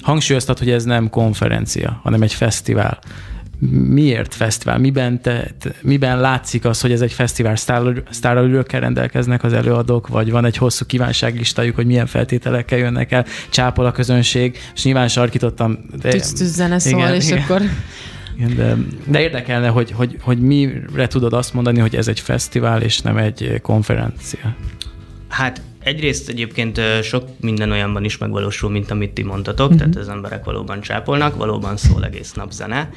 hangsúlyoztat, 0.00 0.58
hogy 0.58 0.70
ez 0.70 0.84
nem 0.84 1.10
konferencia, 1.10 2.00
hanem 2.02 2.22
egy 2.22 2.32
fesztivál. 2.32 2.98
Miért 3.70 4.34
fesztivál? 4.34 4.78
Miben, 4.78 5.20
te, 5.20 5.50
te, 5.58 5.74
miben 5.82 6.20
látszik 6.20 6.64
az, 6.64 6.80
hogy 6.80 6.92
ez 6.92 7.00
egy 7.00 7.12
fesztivál 7.12 7.56
sztárölőkkel 8.10 8.80
rendelkeznek 8.80 9.44
az 9.44 9.52
előadók, 9.52 10.08
vagy 10.08 10.30
van 10.30 10.44
egy 10.44 10.56
hosszú 10.56 10.86
kívánságlistájuk, 10.86 11.74
hogy 11.74 11.86
milyen 11.86 12.06
feltételekkel 12.06 12.78
jönnek 12.78 13.12
el, 13.12 13.24
csápol 13.48 13.86
a 13.86 13.92
közönség, 13.92 14.58
és 14.74 14.84
nyilván 14.84 15.08
sarkítottam. 15.08 15.78
De, 16.00 16.10
Tűz, 16.10 16.32
tűz 16.32 16.54
zene 16.54 16.78
szól, 16.78 17.08
és 17.08 17.26
igen. 17.26 17.38
akkor 17.38 17.62
Igen, 18.36 18.56
de, 18.56 18.76
de 19.06 19.20
érdekelne, 19.20 19.68
hogy, 19.68 19.90
hogy, 19.90 20.16
hogy 20.20 20.38
mire 20.40 21.06
tudod 21.06 21.32
azt 21.32 21.54
mondani, 21.54 21.78
hogy 21.78 21.96
ez 21.96 22.08
egy 22.08 22.20
fesztivál 22.20 22.82
és 22.82 23.00
nem 23.00 23.16
egy 23.16 23.60
konferencia. 23.62 24.56
Hát 25.28 25.60
egyrészt 25.84 26.28
egyébként 26.28 26.80
sok 27.02 27.28
minden 27.40 27.70
olyanban 27.70 28.04
is 28.04 28.18
megvalósul, 28.18 28.70
mint 28.70 28.90
amit 28.90 29.12
ti 29.12 29.22
mondtatok, 29.22 29.66
uh-huh. 29.66 29.78
tehát 29.78 29.96
az 29.96 30.08
emberek 30.08 30.44
valóban 30.44 30.80
csápolnak, 30.80 31.36
valóban 31.36 31.76
szól 31.76 32.04
egész 32.04 32.32
nap 32.32 32.50
zene. 32.50 32.90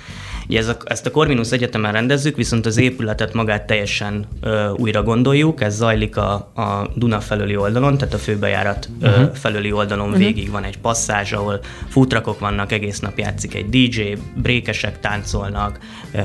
Ugye 0.49 0.59
ez 0.59 0.67
a, 0.67 0.77
ezt 0.83 1.05
a 1.05 1.11
Corvinus 1.11 1.51
Egyetemen 1.51 1.91
rendezzük, 1.91 2.35
viszont 2.35 2.65
az 2.65 2.77
épületet 2.77 3.33
magát 3.33 3.67
teljesen 3.67 4.25
ö, 4.41 4.69
újra 4.69 5.03
gondoljuk, 5.03 5.61
ez 5.61 5.75
zajlik 5.75 6.17
a, 6.17 6.31
a 6.33 6.89
Duna 6.95 7.19
felőli 7.19 7.55
oldalon, 7.55 7.97
tehát 7.97 8.13
a 8.13 8.17
főbejárat 8.17 8.89
uh-huh. 9.01 9.19
ö, 9.19 9.21
mhm. 9.21 9.33
felőli 9.33 9.71
oldalon 9.71 10.07
uh-huh. 10.07 10.23
végig 10.23 10.51
van 10.51 10.63
egy 10.63 10.77
passzázs, 10.77 11.31
ahol 11.31 11.59
futrakok 11.87 12.39
vannak, 12.39 12.71
egész 12.71 12.99
nap 12.99 13.17
játszik 13.17 13.55
egy 13.55 13.69
DJ, 13.69 14.01
brékesek 14.35 14.99
táncolnak, 14.99 15.79
ö, 16.11 16.19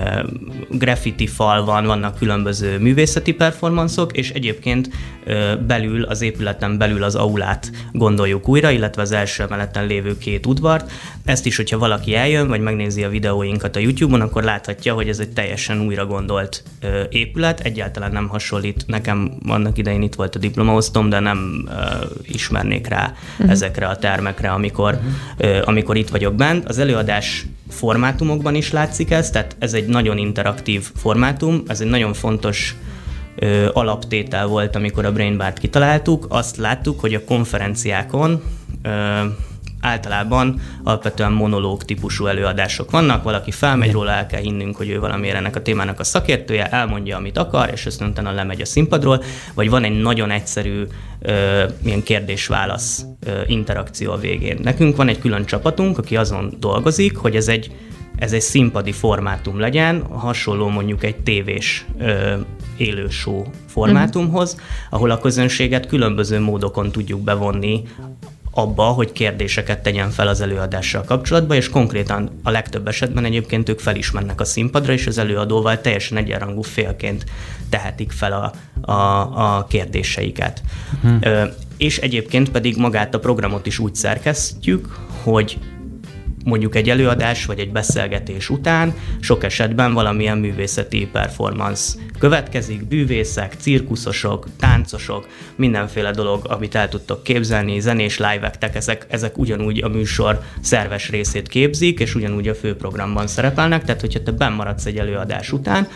graffiti 0.70 1.26
fal 1.26 1.64
van, 1.64 1.86
vannak 1.86 2.18
különböző 2.18 2.78
művészeti 2.78 3.32
performanszok, 3.32 4.16
és 4.16 4.30
egyébként 4.30 4.88
ö, 5.24 5.52
belül, 5.66 6.02
az 6.02 6.22
épületen 6.22 6.78
belül 6.78 7.02
az 7.02 7.14
aulát 7.14 7.70
gondoljuk 7.92 8.48
újra, 8.48 8.70
illetve 8.70 9.02
az 9.02 9.12
első 9.12 9.42
emeleten 9.42 9.86
lévő 9.86 10.18
két 10.18 10.46
udvart. 10.46 10.90
Ezt 11.24 11.46
is, 11.46 11.56
hogyha 11.56 11.78
valaki 11.78 12.14
eljön, 12.14 12.48
vagy 12.48 12.60
megnézi 12.60 13.04
a 13.04 13.08
videóinkat 13.08 13.76
a 13.76 13.78
YouTube 13.78 14.11
YouTube-on, 14.12 14.20
akkor 14.20 14.42
láthatja, 14.42 14.94
hogy 14.94 15.08
ez 15.08 15.18
egy 15.18 15.32
teljesen 15.32 15.80
újra 15.80 16.06
gondolt 16.06 16.62
ö, 16.80 17.02
épület, 17.10 17.60
egyáltalán 17.60 18.12
nem 18.12 18.28
hasonlít. 18.28 18.84
Nekem 18.86 19.32
annak 19.46 19.78
idején 19.78 20.02
itt 20.02 20.14
volt 20.14 20.34
a 20.34 20.38
diplomaosztom, 20.38 21.08
de 21.08 21.20
nem 21.20 21.68
ö, 21.68 22.04
ismernék 22.22 22.86
rá 22.86 23.12
uh-huh. 23.32 23.50
ezekre 23.50 23.86
a 23.86 23.96
termekre, 23.96 24.50
amikor, 24.50 24.94
uh-huh. 24.94 25.12
ö, 25.36 25.62
amikor 25.64 25.96
itt 25.96 26.08
vagyok 26.08 26.34
bent. 26.34 26.68
Az 26.68 26.78
előadás 26.78 27.46
formátumokban 27.68 28.54
is 28.54 28.70
látszik 28.70 29.10
ez, 29.10 29.30
tehát 29.30 29.56
ez 29.58 29.72
egy 29.72 29.86
nagyon 29.86 30.18
interaktív 30.18 30.90
formátum, 30.94 31.62
ez 31.66 31.80
egy 31.80 31.88
nagyon 31.88 32.12
fontos 32.12 32.76
ö, 33.36 33.68
alaptétel 33.72 34.46
volt, 34.46 34.76
amikor 34.76 35.04
a 35.04 35.12
Brain 35.12 35.36
Bar-t 35.36 35.58
kitaláltuk. 35.58 36.26
Azt 36.28 36.56
láttuk, 36.56 37.00
hogy 37.00 37.14
a 37.14 37.24
konferenciákon 37.24 38.42
ö, 38.82 38.90
általában 39.82 40.60
alapvetően 40.82 41.32
monológ 41.32 41.84
típusú 41.84 42.26
előadások 42.26 42.90
vannak, 42.90 43.22
valaki 43.22 43.50
felmegy 43.50 43.92
róla, 43.92 44.10
el 44.10 44.26
kell 44.26 44.40
hinnünk, 44.40 44.76
hogy 44.76 44.88
ő 44.88 45.00
valamiért 45.00 45.36
ennek 45.36 45.56
a 45.56 45.62
témának 45.62 46.00
a 46.00 46.04
szakértője, 46.04 46.68
elmondja, 46.68 47.16
amit 47.16 47.38
akar, 47.38 47.70
és 47.72 47.86
aztán 47.86 48.08
utána 48.08 48.32
lemegy 48.32 48.60
a 48.60 48.64
színpadról, 48.64 49.22
vagy 49.54 49.70
van 49.70 49.84
egy 49.84 50.00
nagyon 50.00 50.30
egyszerű 50.30 50.82
ö, 51.18 51.64
ilyen 51.84 52.02
kérdés-válasz 52.02 53.04
ö, 53.26 53.40
interakció 53.46 54.12
a 54.12 54.18
végén. 54.18 54.58
Nekünk 54.62 54.96
van 54.96 55.08
egy 55.08 55.18
külön 55.18 55.44
csapatunk, 55.44 55.98
aki 55.98 56.16
azon 56.16 56.54
dolgozik, 56.58 57.16
hogy 57.16 57.36
ez 57.36 57.48
egy 57.48 57.70
ez 58.16 58.32
egy 58.32 58.40
színpadi 58.40 58.92
formátum 58.92 59.58
legyen, 59.58 60.02
hasonló 60.02 60.68
mondjuk 60.68 61.04
egy 61.04 61.16
tévés 61.16 61.86
ö, 61.98 62.34
élő 62.76 63.08
show 63.08 63.42
formátumhoz, 63.66 64.60
ahol 64.90 65.10
a 65.10 65.18
közönséget 65.18 65.86
különböző 65.86 66.40
módokon 66.40 66.90
tudjuk 66.90 67.20
bevonni 67.20 67.82
abba, 68.54 68.82
hogy 68.82 69.12
kérdéseket 69.12 69.82
tegyen 69.82 70.10
fel 70.10 70.28
az 70.28 70.40
előadással 70.40 71.02
kapcsolatban, 71.04 71.56
és 71.56 71.68
konkrétan 71.68 72.40
a 72.42 72.50
legtöbb 72.50 72.88
esetben 72.88 73.24
egyébként 73.24 73.68
ők 73.68 73.80
felismernek 73.80 74.40
a 74.40 74.44
színpadra, 74.44 74.92
és 74.92 75.06
az 75.06 75.18
előadóval 75.18 75.80
teljesen 75.80 76.16
egyenrangú 76.16 76.62
félként 76.62 77.24
tehetik 77.68 78.10
fel 78.10 78.32
a, 78.32 78.52
a, 78.92 79.56
a 79.56 79.66
kérdéseiket. 79.68 80.62
Uh-huh. 81.02 81.18
Ö, 81.20 81.44
és 81.76 81.98
egyébként 81.98 82.50
pedig 82.50 82.76
magát 82.76 83.14
a 83.14 83.18
programot 83.18 83.66
is 83.66 83.78
úgy 83.78 83.94
szerkesztjük, 83.94 84.98
hogy 85.22 85.58
mondjuk 86.44 86.76
egy 86.76 86.90
előadás 86.90 87.44
vagy 87.44 87.58
egy 87.58 87.72
beszélgetés 87.72 88.50
után 88.50 88.94
sok 89.20 89.44
esetben 89.44 89.92
valamilyen 89.92 90.38
művészeti 90.38 91.08
performance 91.12 91.98
következik, 92.18 92.84
bűvészek, 92.88 93.54
cirkuszosok, 93.58 94.46
táncosok, 94.58 95.26
mindenféle 95.56 96.10
dolog, 96.10 96.46
amit 96.48 96.74
el 96.74 96.88
tudtok 96.88 97.22
képzelni, 97.22 97.80
zenés 97.80 98.18
live 98.18 98.52
ezek, 98.72 99.06
ezek 99.08 99.38
ugyanúgy 99.38 99.82
a 99.82 99.88
műsor 99.88 100.40
szerves 100.60 101.10
részét 101.10 101.48
képzik, 101.48 102.00
és 102.00 102.14
ugyanúgy 102.14 102.48
a 102.48 102.54
főprogramban 102.54 103.26
szerepelnek, 103.26 103.84
tehát 103.84 104.00
hogyha 104.00 104.22
te 104.22 104.30
benn 104.30 104.52
maradsz 104.52 104.86
egy 104.86 104.98
előadás 104.98 105.52
után, 105.52 105.88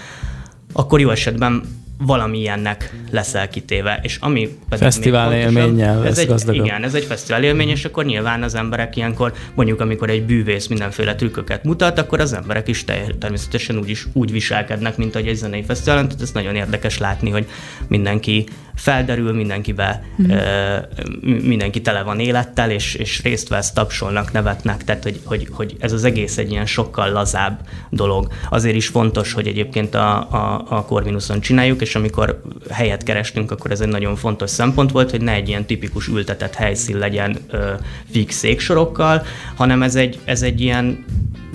akkor 0.73 1.00
jó 1.00 1.11
esetben 1.11 1.85
valamilyennek 1.99 2.95
leszel 3.11 3.49
kitéve. 3.49 4.00
És 4.03 4.17
ami 4.21 4.59
Fesztivál 4.71 5.35
élménnyel 5.35 6.07
ez 6.07 6.19
egy, 6.19 6.55
Igen, 6.55 6.85
ez 6.85 6.95
egy 6.95 7.05
fesztivál 7.05 7.45
élmény, 7.45 7.69
és 7.69 7.85
akkor 7.85 8.05
nyilván 8.05 8.43
az 8.43 8.55
emberek 8.55 8.97
ilyenkor, 8.97 9.33
mondjuk 9.55 9.81
amikor 9.81 10.11
egy 10.11 10.23
bűvész 10.23 10.67
mindenféle 10.67 11.15
trükköket 11.15 11.65
mutat, 11.65 11.99
akkor 11.99 12.21
az 12.21 12.33
emberek 12.33 12.69
is 12.69 12.85
természetesen 13.19 13.79
úgy, 13.79 13.88
is, 13.88 14.07
úgy 14.12 14.33
viselkednek, 14.33 14.97
mint 14.97 15.17
egy 15.17 15.35
zenei 15.35 15.62
fesztiválon, 15.62 16.09
tehát 16.09 16.23
ez 16.23 16.33
nagyon 16.33 16.55
érdekes 16.55 16.99
látni, 16.99 17.31
hogy 17.31 17.47
mindenki 17.88 18.47
felderül, 18.76 19.33
mindenkivel, 19.33 20.04
mm. 20.23 20.30
ö, 20.30 20.76
mindenki 21.23 21.80
tele 21.80 22.02
van 22.02 22.21
élettel, 22.21 22.71
és, 22.71 22.95
és 22.95 23.23
részt 23.23 23.49
vesz, 23.49 23.73
tapsolnak, 23.73 24.33
nevetnek, 24.33 24.85
tehát 24.85 25.02
hogy, 25.02 25.21
hogy, 25.25 25.49
hogy 25.50 25.76
ez 25.78 25.92
az 25.92 26.04
egész 26.04 26.38
egy 26.38 26.50
ilyen 26.50 26.66
sokkal 26.66 27.11
lazább 27.11 27.61
dolog. 27.90 28.33
Azért 28.50 28.76
is 28.76 28.87
fontos, 28.87 29.33
hogy 29.33 29.47
egyébként 29.47 29.95
a, 29.95 30.30
a, 30.30 30.64
a 30.68 30.85
Corvinuson 30.85 31.40
csináljuk, 31.40 31.80
és 31.80 31.95
amikor 31.95 32.42
helyet 32.71 33.02
kerestünk, 33.02 33.50
akkor 33.50 33.71
ez 33.71 33.80
egy 33.80 33.88
nagyon 33.88 34.16
fontos 34.16 34.50
szempont 34.50 34.90
volt, 34.90 35.11
hogy 35.11 35.21
ne 35.21 35.33
egy 35.33 35.49
ilyen 35.49 35.66
tipikus 35.66 36.09
ültetett 36.09 36.54
helyszín 36.54 36.99
legyen 36.99 37.37
ö, 37.50 37.73
fix 38.11 38.35
széksorokkal, 38.35 39.23
hanem 39.54 39.83
ez 39.83 39.95
egy, 39.95 40.18
ez 40.25 40.42
egy 40.42 40.61
ilyen 40.61 41.04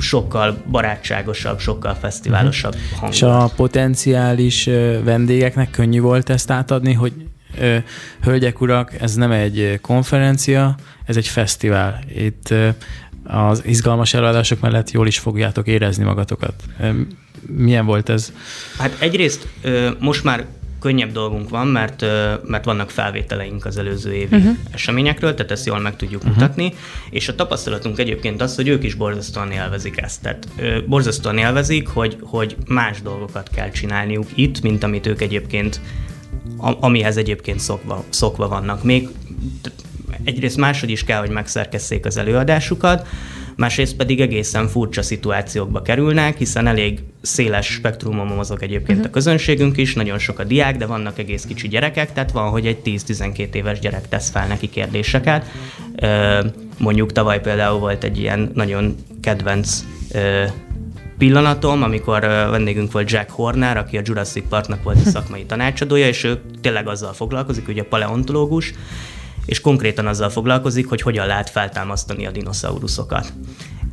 sokkal 0.02 0.64
barátságosabb, 0.72 1.60
sokkal 1.60 1.94
fesztiválosabb 1.94 2.74
uh-huh. 2.74 2.90
hangulat. 2.90 3.14
És 3.14 3.22
a 3.22 3.52
potenciális 3.56 4.70
vendégeknek 5.04 5.70
könnyű 5.70 6.00
volt 6.00 6.30
ezt 6.30 6.52
átadni, 6.52 6.94
hogy 6.94 7.14
hölgyek, 8.24 8.62
urak, 8.62 8.94
ez 9.02 9.16
nem 9.16 9.32
egy 9.32 9.80
konferencia, 9.82 10.76
ez 11.06 11.18
egy 11.18 11.28
fesztivál. 11.28 12.00
Itt 12.16 12.54
az 13.24 13.62
izgalmas 13.66 14.14
előadások 14.14 14.60
mellett 14.60 14.92
jól 14.92 15.08
is 15.08 15.20
fogjátok 15.20 15.68
érezni 15.68 16.04
magatokat. 16.04 16.54
Milyen 17.42 17.86
volt 17.86 18.10
ez? 18.10 18.32
Hát 18.78 18.96
egyrészt 19.00 19.48
most 20.00 20.24
már 20.24 20.46
könnyebb 20.82 21.12
dolgunk 21.12 21.50
van, 21.50 21.68
mert, 21.68 22.06
mert 22.46 22.66
vannak 22.66 22.90
felvételeink 22.90 23.66
az 23.66 23.78
előző 23.78 24.14
évi 24.14 24.36
uh-huh. 24.36 24.56
eseményekről, 24.72 25.34
tehát 25.34 25.52
ezt 25.52 25.66
jól 25.66 25.80
meg 25.80 25.96
tudjuk 25.96 26.22
uh-huh. 26.22 26.38
mutatni, 26.38 26.74
és 27.10 27.28
a 27.28 27.36
tapasztalatunk 27.36 28.00
egyébként 28.00 28.42
az, 28.42 28.56
hogy 28.56 28.68
ők 28.68 28.84
is 28.84 28.94
borzasztóan 28.94 29.52
élvezik 29.52 30.02
ezt. 30.02 30.22
Tehát 30.22 30.48
borzasztóan 30.88 31.38
élvezik, 31.38 31.88
hogy, 31.88 32.18
hogy 32.22 32.56
más 32.68 33.02
dolgokat 33.02 33.50
kell 33.56 33.70
csinálniuk 33.70 34.28
itt, 34.36 34.62
mint 34.62 34.84
amit 34.84 35.08
ők 35.08 35.22
egyébként, 35.22 35.82
amihez 36.58 37.18
egyébként 37.18 37.60
szokva, 37.60 38.04
szokva 38.10 38.48
vannak. 38.48 38.84
Még 38.84 39.10
egyrészt 40.24 40.58
máshogy 40.58 40.90
is 40.90 41.04
kell, 41.04 41.20
hogy 41.20 41.30
megszerkesszék 41.30 42.06
az 42.06 42.18
előadásukat, 42.18 43.08
másrészt 43.62 43.96
pedig 43.96 44.22
egészen 44.22 44.68
furcsa 44.68 45.02
szituációkba 45.02 45.82
kerülnek, 45.82 46.38
hiszen 46.38 46.68
elég 46.68 47.00
széles 47.22 47.66
spektrumon 47.66 48.28
mozog 48.28 48.64
egyébként 48.64 48.98
uh-huh. 48.98 49.06
a 49.06 49.14
közönségünk 49.14 49.78
is, 49.78 49.94
nagyon 49.94 50.20
sok 50.20 50.40
a 50.40 50.44
diák, 50.44 50.78
de 50.78 50.86
vannak 50.86 51.20
egész 51.20 51.46
kicsi 51.46 51.68
gyerekek, 51.68 52.14
tehát 52.14 52.32
van, 52.32 52.50
hogy 52.50 52.66
egy 52.66 52.78
10-12 52.86 53.54
éves 53.54 53.80
gyerek 53.80 54.08
tesz 54.10 54.30
fel 54.30 54.48
neki 54.48 54.70
kérdéseket. 54.70 55.46
Mondjuk 56.78 57.12
tavaly 57.12 57.42
például 57.42 57.80
volt 57.80 58.04
egy 58.04 58.18
ilyen 58.20 58.52
nagyon 58.54 58.96
kedvenc 59.22 59.84
pillanatom, 61.18 61.84
amikor 61.84 62.20
vendégünk 62.50 62.92
volt 62.92 63.12
Jack 63.12 63.30
Horner, 63.30 63.78
aki 63.78 63.98
a 63.98 64.02
Jurassic 64.04 64.44
Parknak 64.50 64.84
volt 64.84 65.06
a 65.06 65.10
szakmai 65.16 65.46
tanácsadója, 65.46 66.08
és 66.08 66.24
ő 66.24 66.42
tényleg 66.62 66.88
azzal 66.88 67.14
foglalkozik, 67.14 67.68
ugye 67.68 67.82
a 67.82 67.86
paleontológus, 67.90 68.74
és 69.46 69.62
konkrétan 69.62 70.08
azzal 70.08 70.30
foglalkozik, 70.30 70.88
hogy 70.88 71.02
hogyan 71.02 71.28
lehet 71.28 71.50
feltámasztani 71.50 72.26
a 72.26 72.32
dinoszauruszokat. 72.32 73.34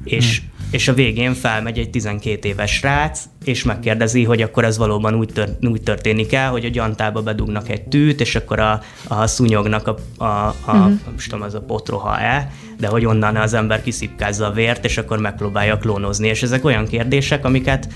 És, 0.05 0.39
hmm. 0.39 0.49
és 0.71 0.89
a 0.89 0.95
végén 0.95 1.35
felmegy 1.35 1.79
egy 1.79 1.91
12 1.91 2.49
éves 2.49 2.73
srác, 2.73 3.25
és 3.45 3.63
megkérdezi, 3.63 4.25
hogy 4.25 4.43
akkor 4.43 4.65
ez 4.65 4.79
valóban 4.79 5.15
úgy, 5.15 5.31
tör, 5.33 5.49
úgy 5.61 5.83
történik 5.83 6.33
el, 6.33 6.51
hogy 6.51 6.65
a 6.65 6.69
gyantába 6.69 7.23
bedugnak 7.23 7.69
egy 7.69 7.83
tűt, 7.83 8.21
és 8.21 8.35
akkor 8.35 8.59
a, 8.59 8.83
a 9.09 9.27
szúnyognak 9.27 9.87
a, 9.87 9.97
a, 10.25 10.25
a 10.65 10.73
hmm. 10.73 11.01
tudom, 11.25 11.43
az 11.43 11.55
a 11.55 11.61
potroha-e, 11.61 12.53
de 12.79 12.87
hogy 12.87 13.05
onnan 13.05 13.37
az 13.37 13.55
ember 13.55 13.83
kiszipkázza 13.83 14.47
a 14.47 14.53
vért, 14.53 14.85
és 14.85 14.99
akkor 14.99 15.19
megpróbálja 15.19 15.79
klónozni. 15.79 16.29
És 16.29 16.43
ezek 16.43 16.65
olyan 16.65 16.87
kérdések, 16.87 17.45
amiket 17.45 17.89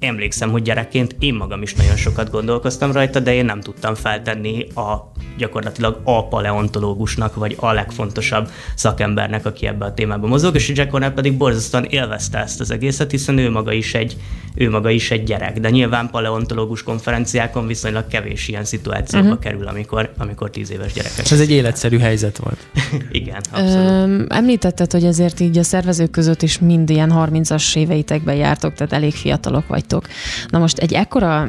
emlékszem, 0.00 0.50
hogy 0.50 0.62
gyerekként 0.62 1.16
én 1.18 1.34
magam 1.34 1.62
is 1.62 1.74
nagyon 1.74 1.96
sokat 1.96 2.30
gondolkoztam 2.30 2.92
rajta, 2.92 3.20
de 3.20 3.34
én 3.34 3.44
nem 3.44 3.60
tudtam 3.60 3.94
feltenni 3.94 4.66
a 4.74 5.12
gyakorlatilag 5.38 6.00
a 6.04 6.28
paleontológusnak, 6.28 7.34
vagy 7.34 7.56
a 7.58 7.72
legfontosabb 7.72 8.50
szakembernek, 8.74 9.46
aki 9.46 9.66
ebbe 9.66 9.84
a 9.84 9.94
témába 9.94 10.26
mozog, 10.26 10.54
és 10.54 10.68
Jack 10.74 10.90
Horner 10.90 11.14
pedig 11.14 11.36
borzasztóan 11.36 11.84
élvezte 11.84 12.38
ezt 12.38 12.60
az 12.60 12.70
egészet, 12.70 13.10
hiszen 13.10 13.38
ő 13.38 13.50
maga 13.50 13.72
is 13.72 13.94
egy, 13.94 14.16
ő 14.54 14.70
maga 14.70 14.90
is 14.90 15.10
egy 15.10 15.24
gyerek. 15.24 15.60
De 15.60 15.70
nyilván 15.70 16.10
paleontológus 16.10 16.82
konferenciákon 16.82 17.66
viszonylag 17.66 18.06
kevés 18.06 18.48
ilyen 18.48 18.64
szituációba 18.64 19.26
uh-huh. 19.26 19.40
kerül, 19.40 19.66
amikor, 19.66 20.12
amikor 20.18 20.50
tíz 20.50 20.70
éves 20.70 20.92
gyerekek. 20.92 21.30
Ez 21.30 21.40
egy 21.40 21.50
életszerű 21.50 21.98
helyzet 21.98 22.36
volt. 22.36 22.58
Igen, 23.10 23.40
abszolút. 23.52 24.08
Ö, 24.10 24.24
említetted, 24.28 24.92
hogy 24.92 25.04
azért 25.04 25.40
így 25.40 25.58
a 25.58 25.62
szervezők 25.62 26.10
között 26.10 26.42
is 26.42 26.58
mind 26.58 26.90
ilyen 26.90 27.12
30-as 27.14 27.76
éveitekben 27.76 28.34
jártok, 28.34 28.74
tehát 28.74 28.92
elég 28.92 29.12
fiatalok 29.12 29.68
vagytok. 29.88 30.14
Na 30.48 30.58
most 30.58 30.78
egy 30.78 30.92
ekkora 30.92 31.48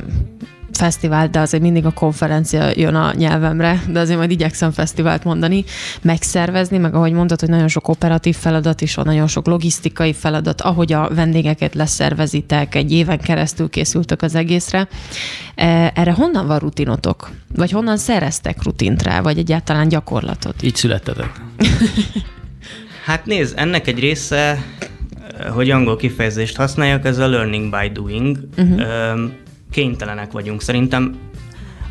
fesztivál, 0.71 1.27
de 1.27 1.39
azért 1.39 1.63
mindig 1.63 1.85
a 1.85 1.91
konferencia 1.91 2.71
jön 2.75 2.95
a 2.95 3.13
nyelvemre, 3.13 3.83
de 3.87 3.99
azért 3.99 4.17
majd 4.17 4.31
igyekszem 4.31 4.71
fesztivált 4.71 5.23
mondani, 5.23 5.63
megszervezni, 6.01 6.77
meg 6.77 6.95
ahogy 6.95 7.11
mondtad, 7.11 7.39
hogy 7.39 7.49
nagyon 7.49 7.67
sok 7.67 7.87
operatív 7.87 8.35
feladat 8.35 8.81
is 8.81 8.95
van, 8.95 9.05
nagyon 9.05 9.27
sok 9.27 9.47
logisztikai 9.47 10.13
feladat, 10.13 10.61
ahogy 10.61 10.93
a 10.93 11.09
vendégeket 11.13 11.75
leszervezitek, 11.75 12.75
egy 12.75 12.91
éven 12.91 13.19
keresztül 13.19 13.69
készültök 13.69 14.21
az 14.21 14.35
egészre. 14.35 14.87
E, 15.55 15.91
erre 15.95 16.11
honnan 16.11 16.47
van 16.47 16.59
rutinotok? 16.59 17.29
Vagy 17.55 17.71
honnan 17.71 17.97
szereztek 17.97 18.63
rutint 18.63 19.03
rá, 19.03 19.21
vagy 19.21 19.37
egyáltalán 19.37 19.87
gyakorlatot? 19.87 20.63
Így 20.63 20.75
születtetek. 20.75 21.31
Hát 23.05 23.25
nézd, 23.25 23.53
ennek 23.57 23.87
egy 23.87 23.99
része, 23.99 24.63
hogy 25.47 25.69
angol 25.69 25.95
kifejezést 25.95 26.55
használjak, 26.55 27.05
ez 27.05 27.17
a 27.17 27.27
learning 27.27 27.75
by 27.75 27.89
doing. 27.93 28.37
Uh-huh. 28.57 29.31
Kénytelenek 29.71 30.31
vagyunk. 30.31 30.61
Szerintem 30.61 31.17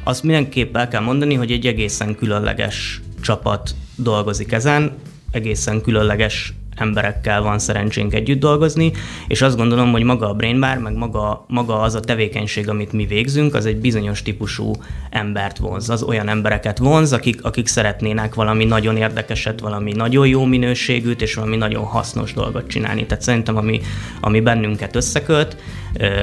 azt 0.04 0.22
mindenképp 0.22 0.76
el 0.76 0.88
kell 0.88 1.02
mondani, 1.02 1.34
hogy 1.34 1.52
egy 1.52 1.66
egészen 1.66 2.14
különleges 2.14 3.00
csapat 3.20 3.74
dolgozik 3.96 4.52
ezen, 4.52 4.92
egészen 5.30 5.80
különleges 5.80 6.52
emberekkel 6.78 7.42
van 7.42 7.58
szerencsénk 7.58 8.14
együtt 8.14 8.40
dolgozni, 8.40 8.92
és 9.26 9.42
azt 9.42 9.56
gondolom, 9.56 9.90
hogy 9.90 10.02
maga 10.02 10.28
a 10.28 10.34
Brain 10.34 10.60
Bar, 10.60 10.78
meg 10.78 10.96
maga, 10.96 11.44
maga 11.48 11.80
az 11.80 11.94
a 11.94 12.00
tevékenység, 12.00 12.68
amit 12.68 12.92
mi 12.92 13.06
végzünk, 13.06 13.54
az 13.54 13.66
egy 13.66 13.76
bizonyos 13.76 14.22
típusú 14.22 14.72
embert 15.10 15.58
vonz. 15.58 15.90
Az 15.90 16.02
olyan 16.02 16.28
embereket 16.28 16.78
vonz, 16.78 17.12
akik, 17.12 17.44
akik 17.44 17.66
szeretnének 17.66 18.34
valami 18.34 18.64
nagyon 18.64 18.96
érdekeset, 18.96 19.60
valami 19.60 19.92
nagyon 19.92 20.26
jó 20.26 20.44
minőségűt, 20.44 21.22
és 21.22 21.34
valami 21.34 21.56
nagyon 21.56 21.84
hasznos 21.84 22.32
dolgot 22.32 22.68
csinálni. 22.68 23.06
Tehát 23.06 23.22
szerintem, 23.22 23.56
ami, 23.56 23.80
ami 24.20 24.40
bennünket 24.40 24.96
összeköt, 24.96 25.56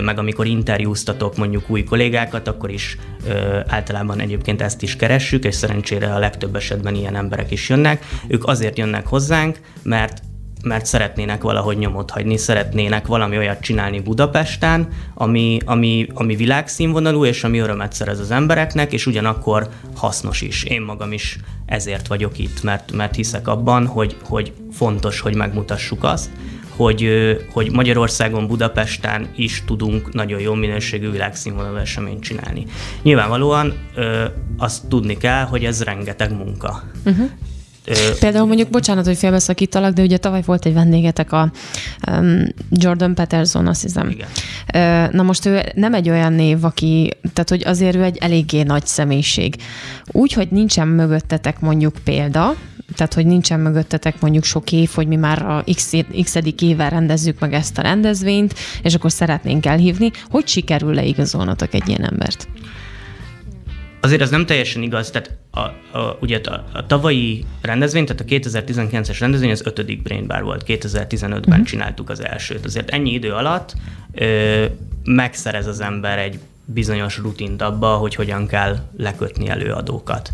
meg 0.01 0.19
amikor 0.19 0.45
interjúztatok 0.45 1.37
mondjuk 1.37 1.69
új 1.69 1.83
kollégákat, 1.83 2.47
akkor 2.47 2.69
is 2.69 2.97
általában 3.67 4.19
egyébként 4.19 4.61
ezt 4.61 4.81
is 4.81 4.95
keressük, 4.95 5.43
és 5.43 5.55
szerencsére 5.55 6.13
a 6.13 6.19
legtöbb 6.19 6.55
esetben 6.55 6.95
ilyen 6.95 7.15
emberek 7.15 7.51
is 7.51 7.69
jönnek. 7.69 8.05
Ők 8.27 8.47
azért 8.47 8.77
jönnek 8.77 9.07
hozzánk, 9.07 9.59
mert 9.83 10.21
mert 10.65 10.85
szeretnének 10.85 11.41
valahogy 11.41 11.77
nyomot 11.77 12.11
hagyni, 12.11 12.37
szeretnének 12.37 13.07
valami 13.07 13.37
olyat 13.37 13.59
csinálni 13.59 13.99
Budapesten, 13.99 14.87
ami, 15.13 15.59
ami, 15.65 16.07
ami 16.13 16.35
világszínvonalú, 16.35 17.25
és 17.25 17.43
ami 17.43 17.59
örömet 17.59 17.93
szerez 17.93 18.19
az 18.19 18.31
embereknek, 18.31 18.93
és 18.93 19.05
ugyanakkor 19.05 19.69
hasznos 19.95 20.41
is. 20.41 20.63
Én 20.63 20.81
magam 20.81 21.11
is 21.11 21.39
ezért 21.65 22.07
vagyok 22.07 22.39
itt, 22.39 22.63
mert, 22.63 22.91
mert 22.91 23.15
hiszek 23.15 23.47
abban, 23.47 23.85
hogy, 23.85 24.15
hogy 24.23 24.53
fontos, 24.71 25.19
hogy 25.19 25.35
megmutassuk 25.35 26.03
azt, 26.03 26.29
hogy, 26.75 27.09
hogy 27.53 27.71
Magyarországon, 27.71 28.47
Budapesten 28.47 29.27
is 29.35 29.63
tudunk 29.65 30.13
nagyon 30.13 30.39
jó 30.39 30.53
minőségű 30.53 31.11
világszínvonalú 31.11 31.75
eseményt 31.75 32.23
csinálni. 32.23 32.65
Nyilvánvalóan 33.01 33.73
azt 34.57 34.87
tudni 34.87 35.17
kell, 35.17 35.43
hogy 35.43 35.65
ez 35.65 35.83
rengeteg 35.83 36.31
munka. 36.31 36.83
Uh-huh. 37.05 37.29
Például 38.19 38.45
mondjuk, 38.45 38.69
bocsánat, 38.69 39.05
hogy 39.05 39.17
félbeszakítalak, 39.17 39.93
de 39.93 40.01
ugye 40.01 40.17
tavaly 40.17 40.41
volt 40.45 40.65
egy 40.65 40.73
vendégetek 40.73 41.31
a 41.31 41.51
um, 42.11 42.43
Jordan 42.69 43.15
Peterson, 43.15 43.67
azt 43.67 43.81
hiszem. 43.81 44.09
Igen. 44.09 44.27
Na 45.11 45.23
most 45.23 45.45
ő 45.45 45.61
nem 45.73 45.93
egy 45.93 46.09
olyan 46.09 46.33
név, 46.33 46.63
aki, 46.63 47.11
tehát 47.33 47.49
hogy 47.49 47.63
azért 47.65 47.95
ő 47.95 48.03
egy 48.03 48.17
eléggé 48.17 48.63
nagy 48.63 48.85
személyiség. 48.85 49.55
Úgy, 50.05 50.33
hogy 50.33 50.47
nincsen 50.51 50.87
mögöttetek 50.87 51.59
mondjuk 51.59 51.95
példa, 52.03 52.55
tehát 52.95 53.13
hogy 53.13 53.25
nincsen 53.25 53.59
mögöttetek 53.59 54.21
mondjuk 54.21 54.43
sok 54.43 54.71
év, 54.71 54.89
hogy 54.93 55.07
mi 55.07 55.15
már 55.15 55.45
a 55.45 55.63
x, 55.75 55.91
x 56.23 56.35
évvel 56.59 56.89
rendezzük 56.89 57.39
meg 57.39 57.53
ezt 57.53 57.77
a 57.77 57.81
rendezvényt, 57.81 58.53
és 58.81 58.93
akkor 58.93 59.11
szeretnénk 59.11 59.65
elhívni. 59.65 60.11
Hogy 60.29 60.47
sikerül 60.47 60.93
leigazolnotok 60.93 61.73
egy 61.73 61.87
ilyen 61.87 62.03
embert? 62.03 62.47
Azért 64.05 64.21
ez 64.21 64.29
nem 64.29 64.45
teljesen 64.45 64.81
igaz, 64.81 65.09
tehát 65.09 65.31
a, 65.51 65.59
a, 65.97 66.17
ugye 66.21 66.39
a, 66.43 66.63
a 66.73 66.85
tavalyi 66.85 67.45
rendezvény, 67.61 68.05
tehát 68.05 68.21
a 68.21 68.25
2019-es 68.25 69.17
rendezvény 69.19 69.51
az 69.51 69.61
ötödik 69.65 70.01
Brain 70.01 70.27
Bar 70.27 70.43
volt, 70.43 70.63
2015-ben 70.67 71.39
uh-huh. 71.39 71.63
csináltuk 71.63 72.09
az 72.09 72.23
elsőt. 72.23 72.65
Azért 72.65 72.89
ennyi 72.89 73.13
idő 73.13 73.31
alatt 73.31 73.73
ö, 74.13 74.65
megszerez 75.03 75.67
az 75.67 75.79
ember 75.79 76.19
egy 76.19 76.39
bizonyos 76.65 77.17
rutint 77.17 77.61
abba, 77.61 77.87
hogy 77.87 78.15
hogyan 78.15 78.47
kell 78.47 78.77
lekötni 78.97 79.49
előadókat. 79.49 80.29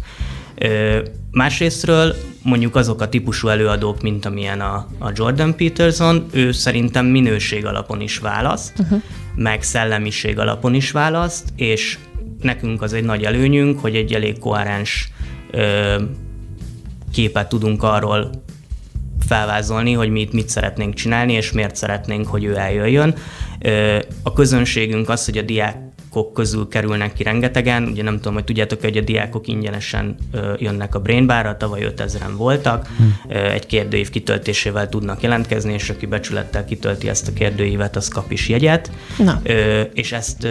Ö, 0.55 0.99
másrésztről 1.31 2.15
mondjuk 2.43 2.75
azok 2.75 3.01
a 3.01 3.09
típusú 3.09 3.47
előadók, 3.47 4.01
mint 4.01 4.25
amilyen 4.25 4.61
a, 4.61 4.87
a 4.99 5.11
Jordan 5.13 5.55
Peterson, 5.55 6.25
ő 6.31 6.51
szerintem 6.51 7.05
minőség 7.05 7.65
alapon 7.65 8.01
is 8.01 8.17
választ, 8.17 8.79
uh-huh. 8.79 9.01
meg 9.35 9.63
szellemiség 9.63 10.39
alapon 10.39 10.73
is 10.73 10.91
választ, 10.91 11.49
és 11.55 11.97
nekünk 12.43 12.81
az 12.81 12.93
egy 12.93 13.03
nagy 13.03 13.23
előnyünk, 13.23 13.79
hogy 13.79 13.95
egy 13.95 14.13
elég 14.13 14.39
koherens 14.39 15.11
képet 17.13 17.49
tudunk 17.49 17.83
arról 17.83 18.29
felvázolni, 19.27 19.93
hogy 19.93 20.09
mi 20.09 20.27
mit 20.31 20.49
szeretnénk 20.49 20.93
csinálni, 20.93 21.33
és 21.33 21.51
miért 21.51 21.75
szeretnénk, 21.75 22.27
hogy 22.27 22.43
ő 22.43 22.57
eljöjjön. 22.57 23.15
A 24.23 24.33
közönségünk 24.33 25.09
az, 25.09 25.25
hogy 25.25 25.37
a 25.37 25.41
diák 25.41 25.77
diákok 26.11 26.33
közül 26.33 26.67
kerülnek 26.67 27.13
ki 27.13 27.23
rengetegen. 27.23 27.83
Ugye 27.83 28.03
nem 28.03 28.15
tudom, 28.15 28.33
hogy 28.33 28.43
tudjátok, 28.43 28.81
hogy 28.81 28.97
a 28.97 29.01
diákok 29.01 29.47
ingyenesen 29.47 30.15
jönnek 30.57 30.95
a 30.95 30.99
Brain 30.99 31.27
Bar-ra, 31.27 31.57
tavaly 31.57 31.93
5000-en 31.95 32.31
voltak. 32.37 32.87
Hmm. 32.97 33.15
Egy 33.29 33.65
kérdőív 33.65 34.09
kitöltésével 34.09 34.89
tudnak 34.89 35.21
jelentkezni, 35.21 35.73
és 35.73 35.89
aki 35.89 36.05
becsülettel 36.05 36.65
kitölti 36.65 37.09
ezt 37.09 37.27
a 37.27 37.33
kérdőívet, 37.33 37.95
az 37.95 38.07
kap 38.07 38.31
is 38.31 38.49
jegyet. 38.49 38.91
Na. 39.17 39.41
És 39.93 40.11
ezt... 40.11 40.47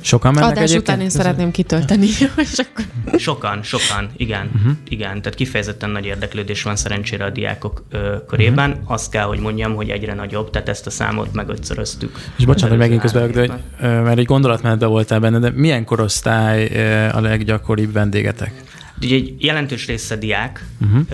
Sokan 0.00 0.34
mennek 0.34 0.50
Adás 0.50 0.74
után 0.74 1.00
én 1.00 1.10
szeretném 1.10 1.50
kitölteni. 1.50 2.06
és 2.36 2.58
akkor... 2.58 2.84
Sokan, 3.18 3.62
sokan, 3.62 4.10
igen. 4.16 4.50
Uh-huh. 4.54 4.72
Igen, 4.88 5.22
tehát 5.22 5.34
kifejezetten 5.34 5.90
nagy 5.90 6.04
érdeklődés 6.04 6.62
van 6.62 6.76
szerencsére 6.76 7.24
a 7.24 7.30
diákok 7.30 7.84
körében. 8.28 8.70
Uh-huh. 8.70 8.90
Azt 8.92 9.10
kell, 9.10 9.24
hogy 9.24 9.38
mondjam, 9.38 9.74
hogy 9.74 9.90
egyre 9.90 10.14
nagyobb, 10.14 10.50
tehát 10.50 10.68
ezt 10.68 10.86
a 10.86 10.90
számot 10.90 11.32
megötszöröztük. 11.32 12.18
És 12.36 12.44
bocsánat, 12.44 12.70
hogy 12.70 12.78
megint 12.78 13.00
közben, 13.00 13.30
de, 13.30 13.60
mert 13.80 14.18
egy 14.18 14.24
gondolatmenetben 14.24 14.88
volt 14.88 15.01
voltál 15.08 15.30
benne, 15.30 15.38
de 15.38 15.60
milyen 15.60 15.84
korosztály 15.84 16.66
a 17.10 17.20
leggyakoribb 17.20 17.92
vendégetek? 17.92 18.62
Ugye 19.02 19.14
egy 19.14 19.34
jelentős 19.38 19.86
része 19.86 20.16
diák, 20.16 20.66
uh-huh. 20.80 21.06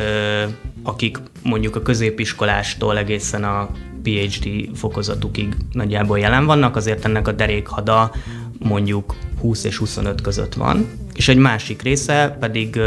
akik 0.83 1.19
mondjuk 1.43 1.77
a 1.77 1.83
középiskolástól 1.83 2.99
egészen 2.99 3.45
a 3.45 3.69
PhD 4.03 4.77
fokozatukig 4.77 5.55
nagyjából 5.73 6.19
jelen 6.19 6.47
vannak, 6.47 6.77
azért 6.77 7.05
ennek 7.05 7.29
a 7.29 7.33
derékhada 7.33 8.13
mondjuk 8.59 9.15
20 9.41 9.65
és 9.65 9.77
25 9.77 10.21
között 10.21 10.55
van, 10.55 10.87
és 11.15 11.29
egy 11.29 11.37
másik 11.37 11.83
része 11.83 12.37
pedig 12.41 12.81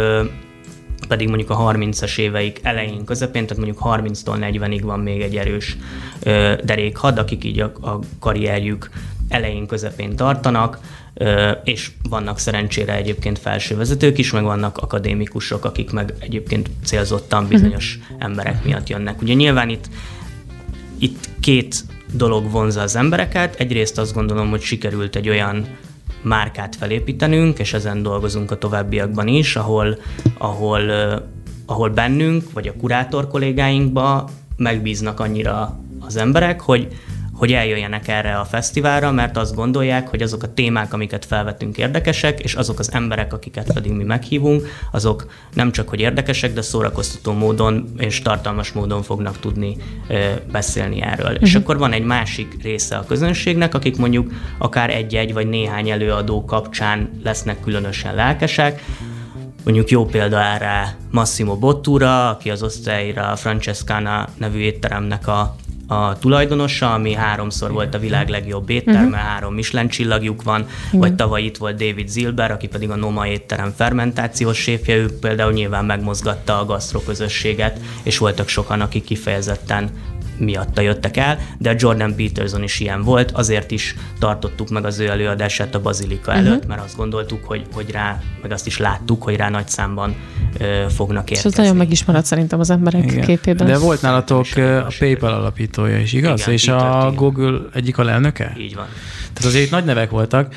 pedig 1.08 1.28
mondjuk 1.28 1.50
a 1.50 1.58
30-as 1.58 2.18
éveik 2.18 2.60
elején, 2.64 3.06
közepén, 3.06 3.48
tehát 3.48 3.64
mondjuk 3.64 3.84
30-tól 3.86 4.38
40-ig 4.40 4.82
van 4.84 5.00
még 5.00 5.22
egy 5.22 5.36
erős 5.36 5.78
derékhad, 6.64 7.18
akik 7.18 7.44
így 7.44 7.60
a, 7.60 7.72
a 7.82 8.00
karrierjük 8.20 8.90
elején, 9.32 9.68
közepén 9.68 10.16
tartanak, 10.16 10.80
és 11.64 11.92
vannak 12.10 12.40
szerencsére 12.40 12.96
egyébként 12.96 13.40
felső 13.40 13.76
vezetők 13.76 14.18
is, 14.18 14.32
meg 14.32 14.44
vannak 14.44 14.78
akadémikusok, 14.78 15.66
akik 15.66 15.92
meg 15.92 16.14
egyébként 16.20 16.70
célzottan 16.84 17.48
bizonyos 17.48 18.00
emberek 18.18 18.64
miatt 18.64 18.90
jönnek. 18.90 19.22
Ugye 19.22 19.34
nyilván 19.34 19.70
itt, 19.70 19.90
itt 21.00 21.30
két 21.40 21.76
dolog 22.14 22.52
vonza 22.52 22.82
az 22.82 22.96
embereket. 22.96 23.56
Egyrészt 23.60 23.98
azt 23.98 24.14
gondolom, 24.14 24.50
hogy 24.50 24.62
sikerült 24.62 25.16
egy 25.16 25.30
olyan 25.30 25.68
márkát 26.22 26.76
felépítenünk, 26.76 27.60
és 27.60 27.74
ezen 27.74 28.04
dolgozunk 28.04 28.52
a 28.52 28.58
továbbiakban 28.58 29.28
is, 29.28 29.56
ahol, 29.56 29.98
ahol, 30.38 30.92
ahol 31.66 31.90
bennünk, 31.90 32.52
vagy 32.54 32.68
a 32.68 32.74
kurátor 32.80 33.28
kollégáinkba 33.28 34.30
megbíznak 34.58 35.20
annyira 35.20 35.80
az 36.00 36.16
emberek, 36.16 36.62
hogy, 36.62 36.88
hogy 37.42 37.54
eljöjjenek 37.54 38.08
erre 38.08 38.36
a 38.36 38.46
fesztiválra, 38.46 39.12
mert 39.12 39.38
azt 39.38 39.56
gondolják, 39.56 40.08
hogy 40.08 40.22
azok 40.22 40.44
a 40.44 40.54
témák, 40.54 40.94
amiket 40.94 41.26
felvetünk 41.26 41.78
érdekesek, 41.78 42.40
és 42.40 42.54
azok 42.54 42.80
az 42.80 42.94
emberek, 42.94 43.34
akiket 43.34 43.74
pedig 43.74 43.92
mi 43.92 44.04
meghívunk, 44.04 44.68
azok 44.92 45.26
nem 45.54 45.72
csak 45.72 45.90
hogy 45.90 46.00
érdekesek, 46.00 46.54
de 46.54 46.62
szórakoztató 46.62 47.34
módon 47.34 47.94
és 47.98 48.22
tartalmas 48.22 48.72
módon 48.72 49.02
fognak 49.02 49.40
tudni 49.40 49.78
ö, 50.08 50.30
beszélni 50.52 51.02
erről. 51.02 51.32
Uh-huh. 51.32 51.42
És 51.42 51.56
akkor 51.56 51.78
van 51.78 51.92
egy 51.92 52.04
másik 52.04 52.64
része 52.64 52.96
a 52.98 53.06
közönségnek, 53.06 53.74
akik 53.74 53.98
mondjuk 53.98 54.32
akár 54.58 54.90
egy-egy 54.90 55.34
vagy 55.34 55.48
néhány 55.48 55.90
előadó 55.90 56.46
kapcsán 56.46 57.20
lesznek 57.24 57.60
különösen 57.60 58.16
lelkesek, 58.16 58.84
Mondjuk 59.64 59.90
jó 59.90 60.06
példa 60.06 60.42
erre 60.44 60.98
Massimo 61.12 61.58
Bottura, 61.58 62.30
aki 62.30 62.50
az 62.50 62.64
osztályra 62.64 63.36
Francescana 63.36 64.28
nevű 64.38 64.60
étteremnek 64.60 65.28
a, 65.28 65.56
a 65.92 66.18
tulajdonosa, 66.20 66.94
ami 66.94 67.14
háromszor 67.14 67.72
volt 67.72 67.94
a 67.94 68.00
világ 68.00 68.30
legjobb 68.30 68.70
étterme, 68.70 69.02
uh-huh. 69.02 69.16
három 69.16 69.54
Michelin 69.54 69.90
csillagjuk 69.90 70.44
van, 70.44 70.62
uh-huh. 70.62 71.00
vagy 71.00 71.16
tavaly 71.16 71.44
itt 71.44 71.58
volt 71.58 71.78
David 71.78 72.08
Zilber, 72.08 72.52
aki 72.52 72.68
pedig 72.68 72.90
a 72.90 72.96
Noma 72.96 73.28
étterem 73.28 73.74
fermentációs 73.76 74.58
séfje, 74.58 74.96
ő 74.96 75.18
például 75.20 75.52
nyilván 75.52 75.86
megmozgatta 75.86 76.60
a 76.60 76.66
gasztroközösséget, 76.66 77.80
és 78.04 78.18
voltak 78.18 78.48
sokan, 78.48 78.82
akik 78.82 79.04
kifejezetten 79.04 79.90
miatta 80.42 80.82
jöttek 80.82 81.18
el, 81.18 81.40
de 81.58 81.70
a 81.70 81.74
Jordan 81.78 82.16
Peterson 82.16 82.64
is 82.64 82.80
ilyen 82.80 83.02
volt, 83.02 83.32
azért 83.32 83.72
is 83.72 83.96
tartottuk 84.20 84.70
meg 84.70 84.86
az 84.86 85.00
ő 85.00 85.08
előadását 85.08 85.76
a 85.76 85.82
Bazilika 85.82 86.32
uh-huh. 86.32 86.48
előtt, 86.48 86.68
mert 86.68 86.82
azt 86.82 86.96
gondoltuk, 86.96 87.46
hogy, 87.46 87.66
hogy 87.74 87.92
rá, 87.92 88.22
meg 88.42 88.52
azt 88.52 88.68
is 88.68 88.78
láttuk, 88.78 89.24
hogy 89.24 89.36
rá 89.36 89.50
nagy 89.50 89.68
számban 89.68 90.16
ö, 90.60 90.86
fognak 90.90 91.30
érkezni. 91.30 91.50
És 91.50 91.56
az 91.56 91.64
nagyon 91.64 91.76
megismert 91.76 92.26
szerintem 92.26 92.60
az 92.60 92.70
emberek 92.70 93.04
Igen. 93.04 93.26
képében. 93.26 93.68
De 93.68 93.78
volt 93.78 94.02
nálatok 94.02 94.46
a 94.56 94.94
PayPal 95.00 95.34
alapítója 95.34 96.00
is, 96.00 96.14
igaz? 96.14 96.40
Igen, 96.42 96.54
És 96.54 96.66
Peter 96.66 96.86
a 96.86 97.12
Google 97.12 97.60
egyik 97.74 97.98
alelnöke? 97.98 98.56
Így 98.58 98.76
van. 98.76 98.86
Tehát 99.34 99.50
azért 99.50 99.66
itt 99.66 99.72
nagy 99.72 99.86
nevek 99.86 100.10
voltak. 100.10 100.54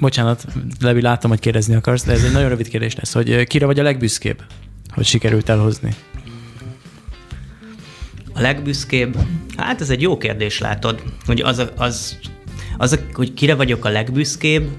Bocsánat, 0.00 0.44
Levi, 0.80 1.00
láttam, 1.00 1.30
hogy 1.30 1.40
kérdezni 1.40 1.74
akarsz, 1.74 2.04
de 2.04 2.12
ez 2.12 2.24
egy 2.24 2.32
nagyon 2.32 2.48
rövid 2.48 2.68
kérdés 2.68 2.94
lesz, 2.94 3.12
hogy 3.12 3.44
kire 3.44 3.66
vagy 3.66 3.78
a 3.78 3.82
legbüszkébb, 3.82 4.42
hogy 4.94 5.04
sikerült 5.04 5.48
elhozni? 5.48 5.94
A 8.34 8.40
legbüszkébb? 8.40 9.16
Hát 9.56 9.80
ez 9.80 9.90
egy 9.90 10.00
jó 10.00 10.18
kérdés, 10.18 10.58
látod, 10.58 11.02
hogy 11.26 11.40
az, 11.40 11.66
az, 11.76 12.18
az, 12.78 12.98
hogy 13.12 13.34
kire 13.34 13.54
vagyok 13.54 13.84
a 13.84 13.88
legbüszkébb, 13.88 14.70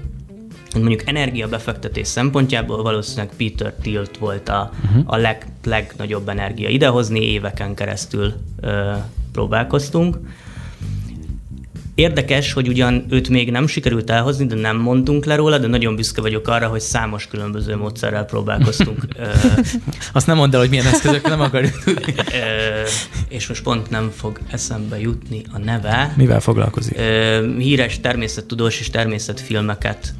mondjuk 0.74 1.08
energiabefektetés 1.08 2.06
szempontjából 2.06 2.82
valószínűleg 2.82 3.30
Peter 3.36 3.72
Tilt 3.82 4.18
volt 4.18 4.48
a, 4.48 4.72
uh-huh. 4.84 5.02
a 5.06 5.16
leg, 5.16 5.46
legnagyobb 5.64 6.28
energia 6.28 6.68
idehozni, 6.68 7.30
éveken 7.30 7.74
keresztül 7.74 8.34
ö, 8.60 8.92
próbálkoztunk. 9.32 10.18
Érdekes, 11.94 12.52
hogy 12.52 12.68
ugyan 12.68 13.06
őt 13.10 13.28
még 13.28 13.50
nem 13.50 13.66
sikerült 13.66 14.10
elhozni, 14.10 14.46
de 14.46 14.54
nem 14.54 14.76
mondtunk 14.76 15.24
le 15.24 15.34
róla, 15.34 15.58
de 15.58 15.66
nagyon 15.66 15.96
büszke 15.96 16.20
vagyok 16.20 16.48
arra, 16.48 16.68
hogy 16.68 16.80
számos 16.80 17.26
különböző 17.26 17.76
módszerrel 17.76 18.24
próbálkoztunk. 18.24 19.06
Azt 20.12 20.26
nem 20.26 20.36
mondd 20.36 20.54
el, 20.54 20.60
hogy 20.60 20.68
milyen 20.68 20.86
eszközök 20.86 21.28
nem 21.28 21.40
akarjuk 21.40 21.82
tudni. 21.84 22.14
és 23.28 23.46
most 23.46 23.62
pont 23.62 23.90
nem 23.90 24.10
fog 24.16 24.38
eszembe 24.50 25.00
jutni 25.00 25.42
a 25.52 25.58
neve. 25.58 26.14
Mivel 26.16 26.40
foglalkozik? 26.40 27.00
Híres 27.58 28.00
természettudós 28.00 28.80
és 28.80 28.90
természetfilmeket 28.90 30.14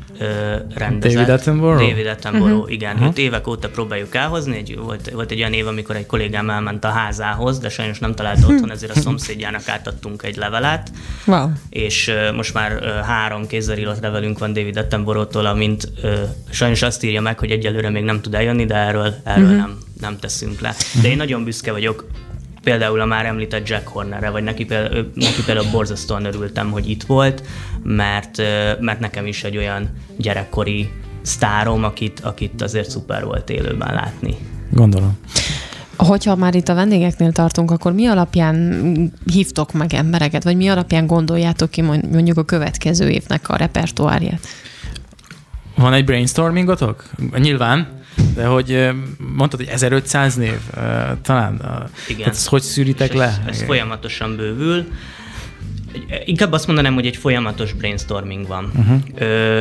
rendezett. 0.74 1.26
David 1.26 1.28
Attenborough? 1.28 1.88
David 1.88 2.06
Attenborough, 2.06 2.56
uh-huh. 2.56 2.72
igen. 2.72 2.94
Uh-huh. 2.94 3.08
Őt 3.08 3.18
évek 3.18 3.46
óta 3.46 3.68
próbáljuk 3.68 4.14
elhozni. 4.14 4.56
Egy, 4.56 4.78
volt, 4.78 5.10
volt 5.10 5.30
egy 5.30 5.38
olyan 5.38 5.52
év, 5.52 5.66
amikor 5.66 5.96
egy 5.96 6.06
kollégám 6.06 6.50
elment 6.50 6.84
a 6.84 6.88
házához, 6.88 7.58
de 7.58 7.68
sajnos 7.68 7.98
nem 7.98 8.14
találta 8.14 8.46
otthon, 8.46 8.70
ezért 8.70 8.96
a 8.96 9.00
szomszédjának 9.06 9.68
átadtunk 9.68 10.22
egy 10.22 10.36
levelet. 10.36 10.90
Wow. 11.26 11.48
És 11.70 12.08
uh, 12.08 12.36
most 12.36 12.54
már 12.54 12.72
uh, 12.72 13.06
három 13.06 13.46
kézzel 13.46 13.78
írott 13.78 14.00
levelünk 14.00 14.38
van 14.38 14.52
David 14.52 14.76
Attenborough-tól, 14.76 15.46
amint 15.46 15.88
uh, 16.02 16.12
sajnos 16.50 16.82
azt 16.82 17.04
írja 17.04 17.20
meg, 17.20 17.38
hogy 17.38 17.50
egyelőre 17.50 17.90
még 17.90 18.04
nem 18.04 18.20
tud 18.20 18.34
eljönni, 18.34 18.64
de 18.64 18.74
erről, 18.74 19.14
erről 19.24 19.44
uh-huh. 19.44 19.58
nem, 19.58 19.78
nem 20.00 20.18
teszünk 20.18 20.60
le. 20.60 20.74
De 21.02 21.08
én 21.08 21.16
nagyon 21.16 21.44
büszke 21.44 21.72
vagyok 21.72 22.06
például 22.64 23.00
a 23.00 23.04
már 23.04 23.26
említett 23.26 23.68
Jack 23.68 23.88
Hornerre, 23.88 24.30
vagy 24.30 24.42
neki 24.42 24.64
például, 24.64 25.10
neki 25.14 25.42
például 25.46 25.70
borzasztóan 25.70 26.24
örültem, 26.24 26.70
hogy 26.70 26.90
itt 26.90 27.02
volt, 27.02 27.42
mert, 27.82 28.42
mert 28.80 29.00
nekem 29.00 29.26
is 29.26 29.44
egy 29.44 29.56
olyan 29.56 29.90
gyerekkori 30.16 30.90
sztárom, 31.22 31.84
akit, 31.84 32.20
akit 32.20 32.62
azért 32.62 32.90
szuper 32.90 33.24
volt 33.24 33.50
élőben 33.50 33.94
látni. 33.94 34.36
Gondolom. 34.70 35.18
Hogyha 35.96 36.36
már 36.36 36.54
itt 36.54 36.68
a 36.68 36.74
vendégeknél 36.74 37.32
tartunk, 37.32 37.70
akkor 37.70 37.92
mi 37.92 38.06
alapján 38.06 39.12
hívtok 39.32 39.72
meg 39.72 39.94
embereket, 39.94 40.44
vagy 40.44 40.56
mi 40.56 40.68
alapján 40.68 41.06
gondoljátok 41.06 41.70
ki 41.70 41.82
mondjuk 41.82 42.38
a 42.38 42.44
következő 42.44 43.08
évnek 43.08 43.48
a 43.48 43.56
repertoárját? 43.56 44.46
Van 45.76 45.92
egy 45.92 46.04
brainstormingotok? 46.04 47.04
Nyilván. 47.36 48.02
De 48.34 48.46
hogy 48.46 48.88
mondtad, 49.36 49.60
hogy 49.60 49.68
1500 49.68 50.34
név 50.34 50.58
talán. 51.22 51.60
Igen. 52.08 52.24
Hát 52.24 52.34
ezt 52.34 52.48
hogy 52.48 52.62
szűritek 52.62 53.10
ez, 53.10 53.16
le? 53.16 53.42
Ez 53.46 53.62
folyamatosan 53.62 54.36
bővül. 54.36 54.84
Inkább 56.24 56.52
azt 56.52 56.66
mondanám, 56.66 56.94
hogy 56.94 57.06
egy 57.06 57.16
folyamatos 57.16 57.72
brainstorming 57.72 58.46
van. 58.46 58.70
Uh-huh. 58.76 59.00
Ö, 59.14 59.60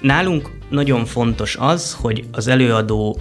nálunk 0.00 0.50
nagyon 0.68 1.04
fontos 1.04 1.56
az, 1.56 1.96
hogy 2.00 2.24
az 2.30 2.46
előadó 2.46 3.20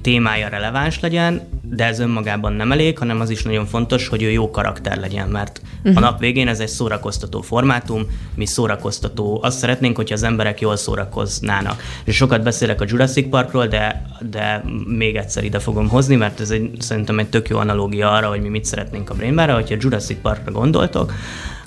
témája 0.00 0.48
releváns 0.48 1.00
legyen, 1.00 1.48
de 1.62 1.84
ez 1.84 1.98
önmagában 1.98 2.52
nem 2.52 2.72
elég, 2.72 2.98
hanem 2.98 3.20
az 3.20 3.30
is 3.30 3.42
nagyon 3.42 3.66
fontos, 3.66 4.08
hogy 4.08 4.22
ő 4.22 4.30
jó 4.30 4.50
karakter 4.50 4.98
legyen, 4.98 5.28
mert 5.28 5.60
uh-huh. 5.78 5.96
a 5.96 6.00
nap 6.00 6.18
végén 6.18 6.48
ez 6.48 6.60
egy 6.60 6.68
szórakoztató 6.68 7.40
formátum, 7.40 8.06
mi 8.34 8.46
szórakoztató, 8.46 9.40
azt 9.42 9.58
szeretnénk, 9.58 9.96
hogyha 9.96 10.14
az 10.14 10.22
emberek 10.22 10.60
jól 10.60 10.76
szórakoznának. 10.76 11.82
És 12.04 12.16
sokat 12.16 12.42
beszélek 12.42 12.80
a 12.80 12.84
Jurassic 12.88 13.28
Parkról, 13.28 13.66
de, 13.66 14.06
de 14.30 14.64
még 14.86 15.16
egyszer 15.16 15.44
ide 15.44 15.58
fogom 15.58 15.88
hozni, 15.88 16.16
mert 16.16 16.40
ez 16.40 16.50
egy, 16.50 16.70
szerintem 16.78 17.18
egy 17.18 17.28
tök 17.28 17.48
jó 17.48 17.58
analógia 17.58 18.12
arra, 18.12 18.28
hogy 18.28 18.40
mi 18.40 18.48
mit 18.48 18.64
szeretnénk 18.64 19.10
a 19.10 19.14
Brainbarra, 19.14 19.54
hogyha 19.54 19.76
Jurassic 19.78 20.20
Parkra 20.22 20.52
gondoltok, 20.52 21.12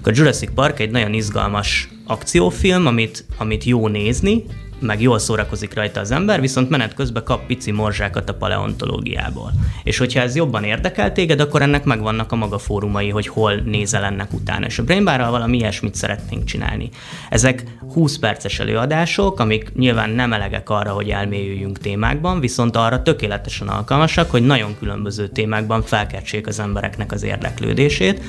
a 0.05 0.11
Jurassic 0.13 0.53
Park 0.53 0.79
egy 0.79 0.91
nagyon 0.91 1.13
izgalmas 1.13 1.89
akciófilm, 2.07 2.85
amit, 2.85 3.25
amit 3.37 3.63
jó 3.63 3.87
nézni, 3.87 4.43
meg 4.83 5.01
jól 5.01 5.19
szórakozik 5.19 5.73
rajta 5.73 5.99
az 5.99 6.11
ember, 6.11 6.41
viszont 6.41 6.69
menet 6.69 6.93
közben 6.93 7.23
kap 7.23 7.45
pici 7.45 7.71
morzsákat 7.71 8.29
a 8.29 8.33
paleontológiából. 8.33 9.51
És 9.83 9.97
hogyha 9.97 10.19
ez 10.19 10.35
jobban 10.35 10.63
érdekel 10.63 11.11
téged, 11.11 11.39
akkor 11.39 11.61
ennek 11.61 11.83
megvannak 11.83 12.31
a 12.31 12.35
maga 12.35 12.57
fórumai, 12.57 13.09
hogy 13.09 13.27
hol 13.27 13.55
nézel 13.55 14.03
ennek 14.03 14.33
utána. 14.33 14.65
És 14.65 14.79
a 14.79 14.83
Brainbarral 14.83 15.31
valami 15.31 15.57
ilyesmit 15.57 15.95
szeretnénk 15.95 16.43
csinálni. 16.43 16.89
Ezek 17.29 17.63
20 17.93 18.17
perces 18.17 18.59
előadások, 18.59 19.39
amik 19.39 19.73
nyilván 19.75 20.09
nem 20.09 20.33
elegek 20.33 20.69
arra, 20.69 20.91
hogy 20.91 21.09
elmélyüljünk 21.09 21.77
témákban, 21.77 22.39
viszont 22.39 22.75
arra 22.75 23.01
tökéletesen 23.01 23.67
alkalmasak, 23.67 24.31
hogy 24.31 24.45
nagyon 24.45 24.75
különböző 24.79 25.27
témákban 25.27 25.81
felkeltsék 25.81 26.47
az 26.47 26.59
embereknek 26.59 27.11
az 27.11 27.23
érdeklődését, 27.23 28.21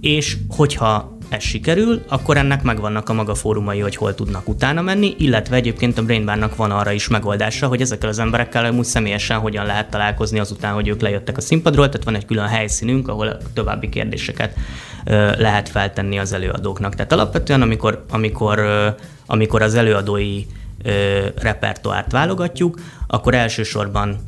és 0.00 0.36
hogyha 0.48 1.18
ez 1.30 1.42
sikerül, 1.42 2.02
akkor 2.08 2.36
ennek 2.36 2.62
megvannak 2.62 3.08
a 3.08 3.12
maga 3.12 3.34
fórumai, 3.34 3.80
hogy 3.80 3.96
hol 3.96 4.14
tudnak 4.14 4.48
utána 4.48 4.82
menni, 4.82 5.14
illetve 5.18 5.56
egyébként 5.56 5.98
a 5.98 6.02
Brainbarnak 6.02 6.56
van 6.56 6.70
arra 6.70 6.90
is 6.90 7.08
megoldása, 7.08 7.66
hogy 7.66 7.80
ezekkel 7.80 8.08
az 8.08 8.18
emberekkel 8.18 8.64
amúgy 8.64 8.84
személyesen 8.84 9.38
hogyan 9.38 9.66
lehet 9.66 9.90
találkozni 9.90 10.38
azután, 10.38 10.74
hogy 10.74 10.88
ők 10.88 11.00
lejöttek 11.00 11.36
a 11.36 11.40
színpadról, 11.40 11.88
tehát 11.88 12.04
van 12.04 12.14
egy 12.14 12.26
külön 12.26 12.46
helyszínünk, 12.46 13.08
ahol 13.08 13.36
további 13.54 13.88
kérdéseket 13.88 14.56
lehet 15.38 15.68
feltenni 15.68 16.18
az 16.18 16.32
előadóknak. 16.32 16.94
Tehát 16.94 17.12
alapvetően, 17.12 17.62
amikor, 17.62 18.04
amikor, 18.10 18.60
amikor 19.26 19.62
az 19.62 19.74
előadói 19.74 20.44
repertoárt 21.36 22.12
válogatjuk, 22.12 22.80
akkor 23.06 23.34
elsősorban 23.34 24.18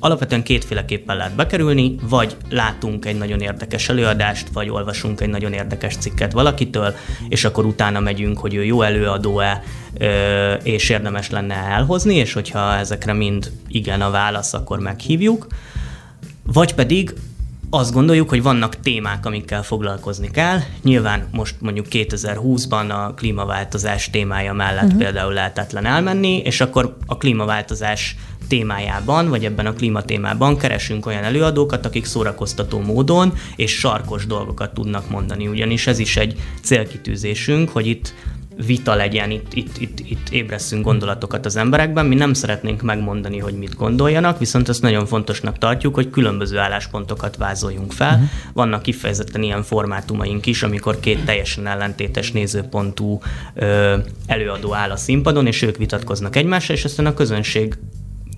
Alapvetően 0.00 0.42
kétféleképpen 0.42 1.16
lehet 1.16 1.34
bekerülni, 1.34 1.94
vagy 2.08 2.36
látunk 2.50 3.04
egy 3.04 3.18
nagyon 3.18 3.40
érdekes 3.40 3.88
előadást, 3.88 4.48
vagy 4.52 4.68
olvasunk 4.68 5.20
egy 5.20 5.28
nagyon 5.28 5.52
érdekes 5.52 5.96
cikket 5.96 6.32
valakitől, 6.32 6.94
és 7.28 7.44
akkor 7.44 7.64
utána 7.64 8.00
megyünk, 8.00 8.38
hogy 8.38 8.54
ő 8.54 8.64
jó 8.64 8.82
előadó-e, 8.82 9.62
és 10.62 10.88
érdemes 10.88 11.30
lenne 11.30 11.54
elhozni, 11.54 12.14
és 12.14 12.32
hogyha 12.32 12.74
ezekre 12.74 13.12
mind 13.12 13.50
igen 13.68 14.00
a 14.00 14.10
válasz, 14.10 14.54
akkor 14.54 14.78
meghívjuk. 14.78 15.46
Vagy 16.42 16.74
pedig 16.74 17.14
azt 17.70 17.92
gondoljuk, 17.92 18.28
hogy 18.28 18.42
vannak 18.42 18.80
témák, 18.80 19.26
amikkel 19.26 19.62
foglalkozni 19.62 20.30
kell. 20.30 20.58
Nyilván 20.82 21.28
most 21.32 21.54
mondjuk 21.60 21.86
2020-ban 21.90 22.88
a 22.88 23.14
klímaváltozás 23.14 24.10
témája 24.10 24.52
mellett 24.52 24.84
uh-huh. 24.84 24.98
például 24.98 25.32
lehetetlen 25.32 25.86
elmenni, 25.86 26.36
és 26.36 26.60
akkor 26.60 26.96
a 27.06 27.16
klímaváltozás 27.16 28.16
témájában, 28.48 29.28
vagy 29.28 29.44
ebben 29.44 29.66
a 29.66 29.72
klímatémában 29.72 30.56
keresünk 30.56 31.06
olyan 31.06 31.24
előadókat, 31.24 31.86
akik 31.86 32.04
szórakoztató 32.04 32.80
módon 32.80 33.32
és 33.56 33.78
sarkos 33.78 34.26
dolgokat 34.26 34.74
tudnak 34.74 35.10
mondani. 35.10 35.48
Ugyanis 35.48 35.86
ez 35.86 35.98
is 35.98 36.16
egy 36.16 36.38
célkitűzésünk, 36.62 37.70
hogy 37.70 37.86
itt 37.86 38.14
vita 38.66 38.94
legyen, 38.94 39.30
itt, 39.30 39.54
itt, 39.54 39.78
itt, 39.78 39.98
itt 40.00 40.28
ébresszünk 40.30 40.84
gondolatokat 40.84 41.46
az 41.46 41.56
emberekben. 41.56 42.06
Mi 42.06 42.14
nem 42.14 42.32
szeretnénk 42.32 42.82
megmondani, 42.82 43.38
hogy 43.38 43.54
mit 43.54 43.74
gondoljanak, 43.74 44.38
viszont 44.38 44.68
ezt 44.68 44.82
nagyon 44.82 45.06
fontosnak 45.06 45.58
tartjuk, 45.58 45.94
hogy 45.94 46.10
különböző 46.10 46.58
álláspontokat 46.58 47.36
vázoljunk 47.36 47.92
fel. 47.92 48.12
Uh-huh. 48.12 48.28
Vannak 48.52 48.82
kifejezetten 48.82 49.42
ilyen 49.42 49.62
formátumaink 49.62 50.46
is, 50.46 50.62
amikor 50.62 51.00
két 51.00 51.24
teljesen 51.24 51.66
ellentétes 51.66 52.32
nézőpontú 52.32 53.20
ö, 53.54 53.96
előadó 54.26 54.74
áll 54.74 54.90
a 54.90 54.96
színpadon, 54.96 55.46
és 55.46 55.62
ők 55.62 55.76
vitatkoznak 55.76 56.36
egymással, 56.36 56.76
és 56.76 56.84
aztán 56.84 57.06
a 57.06 57.14
közönség 57.14 57.78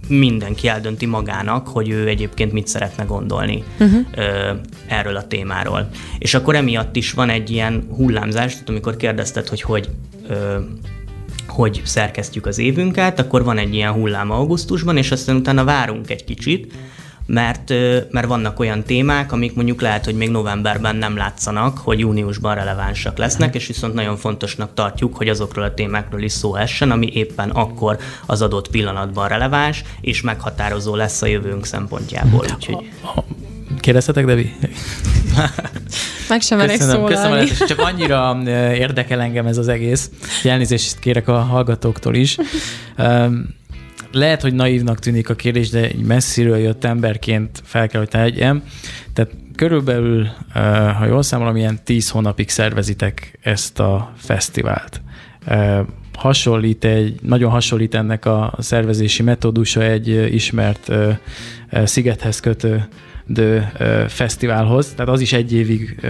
mindenki 0.08 0.68
eldönti 0.68 1.06
magának, 1.06 1.68
hogy 1.68 1.88
ő 1.88 2.08
egyébként 2.08 2.52
mit 2.52 2.66
szeretne 2.66 3.04
gondolni 3.04 3.64
uh-huh. 3.80 4.00
ö, 4.16 4.52
erről 4.86 5.16
a 5.16 5.26
témáról. 5.26 5.88
És 6.18 6.34
akkor 6.34 6.54
emiatt 6.54 6.96
is 6.96 7.12
van 7.12 7.30
egy 7.30 7.50
ilyen 7.50 7.86
hullámzás, 7.96 8.52
tehát 8.52 8.68
amikor 8.68 8.96
kérdezted, 8.96 9.48
hogy 9.48 9.62
hogy, 9.62 9.88
ö, 10.28 10.58
hogy 11.46 11.82
szerkesztjük 11.84 12.46
az 12.46 12.58
évünket, 12.58 13.18
akkor 13.18 13.44
van 13.44 13.58
egy 13.58 13.74
ilyen 13.74 13.92
hullám 13.92 14.30
augusztusban, 14.30 14.96
és 14.96 15.10
aztán 15.10 15.36
utána 15.36 15.64
várunk 15.64 16.10
egy 16.10 16.24
kicsit, 16.24 16.72
mert, 17.28 17.72
mert 18.10 18.26
vannak 18.26 18.60
olyan 18.60 18.82
témák, 18.82 19.32
amik 19.32 19.54
mondjuk 19.54 19.80
lehet, 19.80 20.04
hogy 20.04 20.14
még 20.14 20.30
novemberben 20.30 20.96
nem 20.96 21.16
látszanak, 21.16 21.78
hogy 21.78 21.98
júniusban 21.98 22.54
relevánsak 22.54 23.18
lesznek, 23.18 23.54
és 23.54 23.66
viszont 23.66 23.94
nagyon 23.94 24.16
fontosnak 24.16 24.74
tartjuk, 24.74 25.16
hogy 25.16 25.28
azokról 25.28 25.64
a 25.64 25.74
témákról 25.74 26.22
is 26.22 26.32
szó 26.32 26.54
essen, 26.56 26.90
ami 26.90 27.10
éppen 27.12 27.50
akkor 27.50 27.98
az 28.26 28.42
adott 28.42 28.70
pillanatban 28.70 29.28
releváns, 29.28 29.82
és 30.00 30.20
meghatározó 30.20 30.94
lesz 30.94 31.22
a 31.22 31.26
jövőnk 31.26 31.66
szempontjából. 31.66 32.44
Úgyhogy... 32.54 32.90
Kérdezhetek, 33.80 34.24
Devi? 34.24 34.54
Meg 36.28 36.40
sem 36.40 36.60
elég 36.60 36.78
köszönöm, 36.78 37.06
szólalni. 37.08 37.48
köszönöm, 37.48 37.66
csak 37.68 37.78
annyira 37.78 38.38
érdekel 38.74 39.20
engem 39.20 39.46
ez 39.46 39.56
az 39.56 39.68
egész. 39.68 40.10
Elnézést 40.44 40.98
kérek 40.98 41.28
a 41.28 41.38
hallgatóktól 41.38 42.14
is. 42.14 42.36
Lehet, 44.12 44.42
hogy 44.42 44.54
naívnak 44.54 44.98
tűnik 44.98 45.28
a 45.28 45.34
kérdés, 45.34 45.70
de 45.70 45.80
egy 45.80 46.04
messziről 46.04 46.56
jött 46.56 46.84
emberként 46.84 47.62
fel 47.64 47.88
kell, 47.88 48.00
hogy 48.00 48.08
tegyem. 48.08 48.62
Tehát 49.12 49.30
körülbelül, 49.56 50.28
ha 50.98 51.06
jól 51.06 51.22
számolom, 51.22 51.56
ilyen 51.56 51.78
tíz 51.84 52.10
hónapig 52.10 52.48
szervezitek 52.48 53.38
ezt 53.42 53.80
a 53.80 54.12
fesztivált. 54.16 55.00
Hasonlít 56.14 56.84
egy, 56.84 57.20
nagyon 57.22 57.50
hasonlít 57.50 57.94
ennek 57.94 58.24
a 58.24 58.54
szervezési 58.58 59.22
metódusa 59.22 59.82
egy 59.82 60.34
ismert 60.34 60.92
szigethez 61.84 62.40
kötő 62.40 62.88
de 63.28 63.72
fesztiválhoz, 64.08 64.88
tehát 64.88 65.12
az 65.12 65.20
is 65.20 65.32
egy 65.32 65.52
évig 65.52 66.06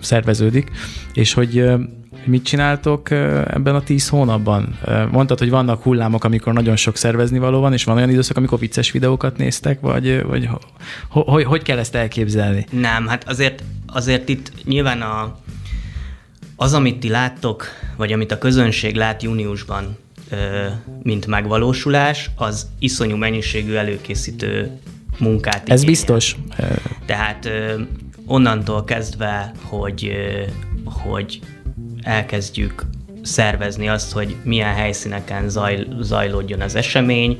szerveződik, 0.00 0.70
és 1.12 1.32
hogy 1.32 1.70
mit 2.24 2.44
csináltok 2.44 3.10
ebben 3.10 3.74
a 3.74 3.82
tíz 3.82 4.08
hónapban? 4.08 4.78
Mondtad, 5.10 5.38
hogy 5.38 5.50
vannak 5.50 5.82
hullámok, 5.82 6.24
amikor 6.24 6.52
nagyon 6.52 6.76
sok 6.76 6.96
szervezni 6.96 7.38
való 7.38 7.60
van, 7.60 7.72
és 7.72 7.84
van 7.84 7.96
olyan 7.96 8.10
időszak, 8.10 8.36
amikor 8.36 8.58
vicces 8.58 8.90
videókat 8.90 9.36
néztek, 9.36 9.80
vagy, 9.80 10.22
vagy 10.22 10.48
hogy, 11.08 11.44
hogy 11.44 11.62
kell 11.62 11.78
ezt 11.78 11.94
elképzelni? 11.94 12.66
Nem, 12.70 13.06
hát 13.06 13.28
azért, 13.28 13.62
azért 13.86 14.28
itt 14.28 14.52
nyilván 14.64 15.00
a, 15.02 15.38
az, 16.56 16.72
amit 16.72 16.98
ti 16.98 17.08
láttok, 17.08 17.66
vagy 17.96 18.12
amit 18.12 18.32
a 18.32 18.38
közönség 18.38 18.94
lát 18.94 19.22
júniusban, 19.22 19.96
mint 21.02 21.26
megvalósulás, 21.26 22.30
az 22.34 22.66
iszonyú 22.78 23.16
mennyiségű 23.16 23.74
előkészítő 23.74 24.70
munkát 25.18 25.56
igényel. 25.56 25.76
Ez 25.76 25.84
biztos. 25.84 26.36
Tehát 27.06 27.50
onnantól 28.26 28.84
kezdve, 28.84 29.52
hogy, 29.62 30.12
hogy 30.84 31.40
elkezdjük 32.06 32.82
szervezni 33.22 33.88
azt, 33.88 34.12
hogy 34.12 34.36
milyen 34.42 34.74
helyszíneken 34.74 35.48
zaj, 35.48 35.86
zajlódjon 36.00 36.60
az 36.60 36.74
esemény, 36.74 37.38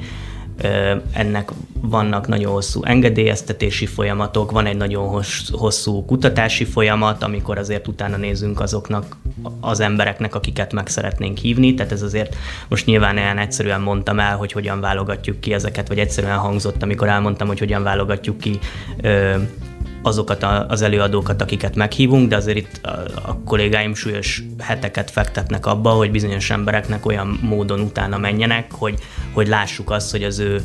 ennek 1.12 1.50
vannak 1.80 2.28
nagyon 2.28 2.52
hosszú 2.52 2.84
engedélyeztetési 2.84 3.86
folyamatok, 3.86 4.50
van 4.50 4.66
egy 4.66 4.76
nagyon 4.76 5.22
hosszú 5.52 6.04
kutatási 6.04 6.64
folyamat, 6.64 7.22
amikor 7.22 7.58
azért 7.58 7.88
utána 7.88 8.16
nézünk 8.16 8.60
azoknak 8.60 9.16
az 9.60 9.80
embereknek, 9.80 10.34
akiket 10.34 10.72
meg 10.72 10.88
szeretnénk 10.88 11.38
hívni, 11.38 11.74
tehát 11.74 11.92
ez 11.92 12.02
azért 12.02 12.36
most 12.68 12.86
nyilván 12.86 13.16
olyan 13.16 13.38
egyszerűen 13.38 13.80
mondtam 13.80 14.18
el, 14.18 14.36
hogy 14.36 14.52
hogyan 14.52 14.80
válogatjuk 14.80 15.40
ki 15.40 15.52
ezeket, 15.52 15.88
vagy 15.88 15.98
egyszerűen 15.98 16.38
hangzott, 16.38 16.82
amikor 16.82 17.08
elmondtam, 17.08 17.46
hogy 17.46 17.58
hogyan 17.58 17.82
válogatjuk 17.82 18.38
ki 18.38 18.58
azokat 20.06 20.46
az 20.68 20.82
előadókat, 20.82 21.42
akiket 21.42 21.74
meghívunk, 21.76 22.28
de 22.28 22.36
azért 22.36 22.56
itt 22.56 22.80
a 23.22 23.38
kollégáim 23.44 23.94
súlyos 23.94 24.42
heteket 24.58 25.10
fektetnek 25.10 25.66
abba, 25.66 25.90
hogy 25.90 26.10
bizonyos 26.10 26.50
embereknek 26.50 27.06
olyan 27.06 27.38
módon 27.42 27.80
utána 27.80 28.18
menjenek, 28.18 28.72
hogy, 28.72 28.98
hogy 29.32 29.48
lássuk 29.48 29.90
azt, 29.90 30.10
hogy 30.10 30.22
az 30.22 30.38
ő 30.38 30.62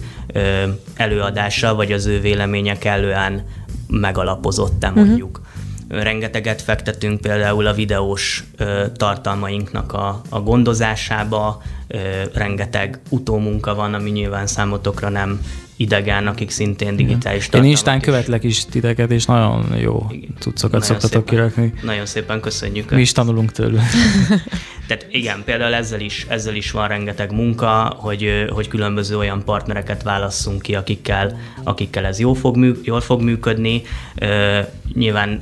előadása 0.95 1.75
vagy 1.75 1.91
az 1.91 2.05
ő 2.05 2.19
véleménye 2.19 2.77
kellően 2.77 3.45
megalapozott-e 3.87 4.89
mhm. 4.89 4.99
mondjuk. 4.99 5.37
Uh-huh 5.37 5.49
rengeteget 5.91 6.61
fektetünk 6.61 7.21
például 7.21 7.67
a 7.67 7.73
videós 7.73 8.43
ö, 8.57 8.85
tartalmainknak 8.95 9.93
a, 9.93 10.21
a 10.29 10.39
gondozásába, 10.39 11.61
ö, 11.87 11.97
rengeteg 12.33 12.99
utómunka 13.09 13.75
van, 13.75 13.93
ami 13.93 14.09
nyilván 14.09 14.47
számotokra 14.47 15.09
nem 15.09 15.41
idegen, 15.81 16.27
akik 16.27 16.49
szintén 16.49 16.95
digitális 16.95 17.49
Én 17.53 17.63
Instán 17.63 17.97
is. 17.97 18.03
követlek 18.03 18.43
is 18.43 18.65
titeket, 18.65 19.11
és 19.11 19.25
nagyon 19.25 19.77
jó 19.77 20.07
cuccokat 20.39 20.79
nagyon 20.79 20.85
szoktatok 20.85 21.29
szépen, 21.29 21.51
kirakni. 21.51 21.73
Nagyon 21.83 22.05
szépen 22.05 22.39
köszönjük. 22.39 22.91
Mi 22.91 23.01
is 23.01 23.11
tanulunk 23.11 23.51
tőlük. 23.51 23.81
Tehát 24.87 25.07
igen, 25.11 25.41
például 25.45 25.73
ezzel 25.73 25.99
is, 25.99 26.25
ezzel 26.29 26.55
is 26.55 26.71
van 26.71 26.87
rengeteg 26.87 27.31
munka, 27.31 27.95
hogy, 27.97 28.45
hogy 28.49 28.67
különböző 28.67 29.17
olyan 29.17 29.43
partnereket 29.43 30.03
válasszunk 30.03 30.61
ki, 30.61 30.75
akikkel, 30.75 31.39
akikkel 31.63 32.05
ez 32.05 32.19
jól 32.19 32.35
fog, 32.35 32.57
mű, 32.57 32.73
jól 32.83 33.01
fog 33.01 33.21
működni. 33.21 33.81
Uh, 34.21 34.65
nyilván 34.93 35.41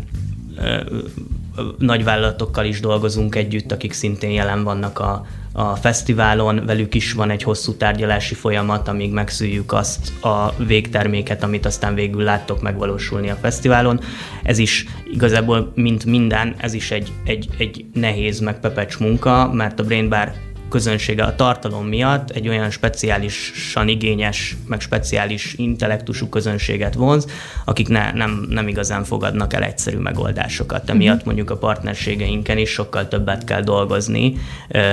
nagyvállalatokkal 1.77 2.65
is 2.65 2.79
dolgozunk 2.79 3.35
együtt, 3.35 3.71
akik 3.71 3.93
szintén 3.93 4.29
jelen 4.29 4.63
vannak 4.63 4.99
a, 4.99 5.25
a 5.51 5.75
fesztiválon, 5.75 6.65
velük 6.65 6.95
is 6.95 7.13
van 7.13 7.29
egy 7.29 7.43
hosszú 7.43 7.73
tárgyalási 7.73 8.35
folyamat, 8.35 8.87
amíg 8.87 9.11
megszüljük 9.11 9.73
azt 9.73 10.23
a 10.23 10.53
végterméket, 10.57 11.43
amit 11.43 11.65
aztán 11.65 11.93
végül 11.93 12.23
láttok 12.23 12.61
megvalósulni 12.61 13.29
a 13.29 13.35
fesztiválon. 13.35 13.99
Ez 14.43 14.57
is 14.57 14.85
igazából, 15.11 15.71
mint 15.75 16.05
minden, 16.05 16.55
ez 16.57 16.73
is 16.73 16.91
egy, 16.91 17.11
egy, 17.23 17.49
egy 17.57 17.85
nehéz, 17.93 18.39
meg 18.39 18.59
pepecs 18.59 18.99
munka, 18.99 19.53
mert 19.53 19.79
a 19.79 19.83
Brain 19.83 20.09
Bar 20.09 20.31
közönsége 20.69 21.23
a 21.23 21.35
tartalom 21.35 21.87
miatt 21.87 22.29
egy 22.29 22.47
olyan 22.47 22.69
speciálisan 22.69 23.87
igényes, 23.87 24.57
meg 24.67 24.81
speciális 24.81 25.53
intellektusú 25.57 26.29
közönséget 26.29 26.93
vonz, 26.93 27.27
akik 27.65 27.87
ne, 27.87 28.11
nem, 28.11 28.45
nem 28.49 28.67
igazán 28.67 29.03
fogadnak 29.03 29.53
el 29.53 29.63
egyszerű 29.63 29.97
megoldásokat. 29.97 30.89
Emiatt 30.89 31.25
mondjuk 31.25 31.49
a 31.49 31.57
partnerségeinken 31.57 32.57
is 32.57 32.69
sokkal 32.69 33.07
többet 33.07 33.43
kell 33.43 33.61
dolgozni, 33.61 34.37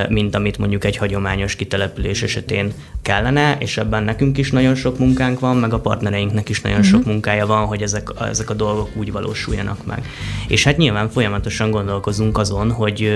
mint 0.08 0.34
amit 0.34 0.58
mondjuk 0.58 0.84
egy 0.84 0.96
hagyományos 0.96 1.56
kitelepülés 1.56 2.22
esetén 2.22 2.72
kellene, 3.02 3.56
és 3.58 3.76
ebben 3.76 4.02
nekünk 4.02 4.38
is 4.38 4.50
nagyon 4.50 4.74
sok 4.74 4.98
munkánk 4.98 5.40
van, 5.40 5.56
meg 5.56 5.72
a 5.72 5.80
partnereinknek 5.80 6.48
is 6.48 6.60
nagyon 6.60 6.82
sok 6.82 7.04
munkája 7.04 7.46
van, 7.46 7.66
hogy 7.66 7.82
ezek, 7.82 8.08
ezek 8.20 8.50
a 8.50 8.54
dolgok 8.54 8.88
úgy 8.96 9.12
valósuljanak 9.12 9.86
meg. 9.86 10.06
És 10.48 10.64
hát 10.64 10.76
nyilván 10.76 11.10
folyamatosan 11.10 11.70
gondolkozunk 11.70 12.38
azon, 12.38 12.70
hogy 12.70 13.10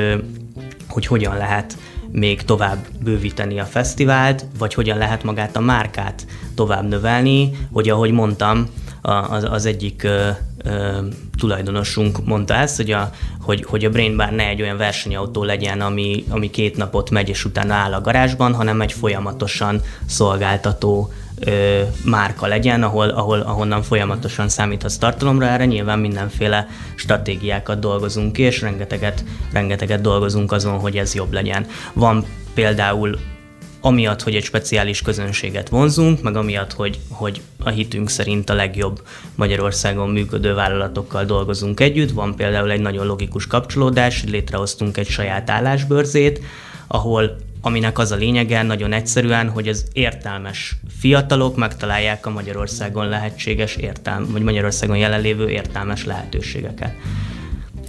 hogy 0.90 1.06
hogyan 1.06 1.36
lehet 1.36 1.76
még 2.12 2.42
tovább 2.42 2.86
bővíteni 3.02 3.60
a 3.60 3.64
fesztivált, 3.64 4.44
vagy 4.58 4.74
hogyan 4.74 4.98
lehet 4.98 5.22
magát 5.22 5.56
a 5.56 5.60
márkát 5.60 6.26
tovább 6.54 6.88
növelni, 6.88 7.50
hogy 7.72 7.88
ahogy 7.88 8.10
mondtam, 8.10 8.68
az, 9.02 9.44
az 9.50 9.66
egyik 9.66 10.02
ö, 10.02 10.28
ö, 10.64 10.98
tulajdonosunk 11.38 12.24
mondta 12.24 12.54
ezt, 12.54 12.76
hogy 12.76 12.90
a, 12.90 13.10
hogy, 13.40 13.64
hogy 13.64 13.84
a 13.84 13.90
Brain 13.90 14.16
Bar 14.16 14.30
ne 14.30 14.48
egy 14.48 14.62
olyan 14.62 14.76
versenyautó 14.76 15.44
legyen, 15.44 15.80
ami, 15.80 16.24
ami 16.28 16.50
két 16.50 16.76
napot 16.76 17.10
megy 17.10 17.28
és 17.28 17.44
utána 17.44 17.74
áll 17.74 17.92
a 17.92 18.00
garázsban, 18.00 18.54
hanem 18.54 18.80
egy 18.80 18.92
folyamatosan 18.92 19.80
szolgáltató 20.06 21.12
ö, 21.40 21.82
márka 22.04 22.46
legyen, 22.46 22.82
ahol, 22.82 23.08
ahol, 23.08 23.40
ahonnan 23.40 23.82
folyamatosan 23.82 24.48
számíthatsz 24.48 24.96
tartalomra, 24.96 25.46
erre 25.46 25.64
nyilván 25.64 25.98
mindenféle 25.98 26.66
stratégiákat 26.94 27.78
dolgozunk 27.78 28.32
ki, 28.32 28.42
és 28.42 28.60
rengeteget, 28.60 29.24
rengeteget 29.52 30.00
dolgozunk 30.00 30.52
azon, 30.52 30.78
hogy 30.78 30.96
ez 30.96 31.14
jobb 31.14 31.32
legyen. 31.32 31.66
Van 31.92 32.24
például 32.54 33.18
amiatt, 33.80 34.22
hogy 34.22 34.34
egy 34.34 34.44
speciális 34.44 35.02
közönséget 35.02 35.68
vonzunk, 35.68 36.22
meg 36.22 36.36
amiatt, 36.36 36.72
hogy, 36.72 36.98
hogy 37.10 37.40
a 37.58 37.68
hitünk 37.68 38.10
szerint 38.10 38.50
a 38.50 38.54
legjobb 38.54 39.02
Magyarországon 39.34 40.10
működő 40.10 40.54
vállalatokkal 40.54 41.24
dolgozunk 41.24 41.80
együtt. 41.80 42.10
Van 42.10 42.36
például 42.36 42.70
egy 42.70 42.80
nagyon 42.80 43.06
logikus 43.06 43.46
kapcsolódás, 43.46 44.24
létrehoztunk 44.24 44.96
egy 44.96 45.08
saját 45.08 45.50
állásbörzét, 45.50 46.40
ahol 46.86 47.36
aminek 47.60 47.98
az 47.98 48.12
a 48.12 48.16
lényege 48.16 48.62
nagyon 48.62 48.92
egyszerűen, 48.92 49.48
hogy 49.48 49.68
az 49.68 49.84
értelmes 49.92 50.76
fiatalok 50.98 51.56
megtalálják 51.56 52.26
a 52.26 52.30
Magyarországon 52.30 53.08
lehetséges 53.08 53.76
értelm, 53.76 54.32
vagy 54.32 54.42
Magyarországon 54.42 54.96
jelenlévő 54.96 55.48
értelmes 55.48 56.04
lehetőségeket. 56.04 56.94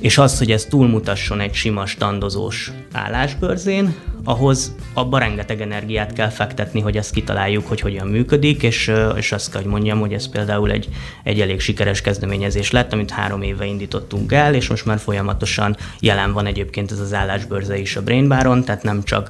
És 0.02 0.18
az, 0.18 0.38
hogy 0.38 0.52
ez 0.52 0.66
túlmutasson 0.66 1.40
egy 1.40 1.54
sima 1.54 1.86
standozós 1.86 2.72
állásbörzén, 2.92 3.96
ahhoz 4.24 4.76
abban 4.94 5.20
rengeteg 5.20 5.62
energiát 5.62 6.14
kell 6.14 6.30
fektetni, 6.30 6.80
hogy 6.80 6.98
ezt 6.98 7.14
kitaláljuk, 7.14 7.68
hogy 7.68 7.80
hogyan 7.80 8.08
működik, 8.08 8.64
és, 8.64 8.92
és 9.16 9.32
azt 9.32 9.52
kell, 9.52 9.62
hogy 9.62 9.72
mondjam, 9.72 10.00
hogy 10.00 10.14
ez 10.14 10.30
például 10.30 10.72
egy, 10.72 10.90
egy 11.24 11.42
elég 11.42 11.60
sikeres 11.60 12.02
kezdeményezés 12.02 12.72
lett, 12.72 12.94
amit 12.94 13.12
három 13.12 13.42
éve 13.42 13.66
indítottunk 13.66 14.32
el, 14.32 14.54
és 14.54 14.68
most 14.68 14.86
már 14.86 15.00
folyamatosan 15.00 15.78
jelen 16.00 16.34
van 16.34 16.46
egyébként 16.46 16.92
ez 16.92 17.00
az 17.00 17.14
állásbörze 17.14 17.78
is 17.78 17.96
a 17.96 18.02
Brainbaron, 18.04 18.64
tehát 18.64 18.84
nem 18.84 19.04
csak 19.04 19.30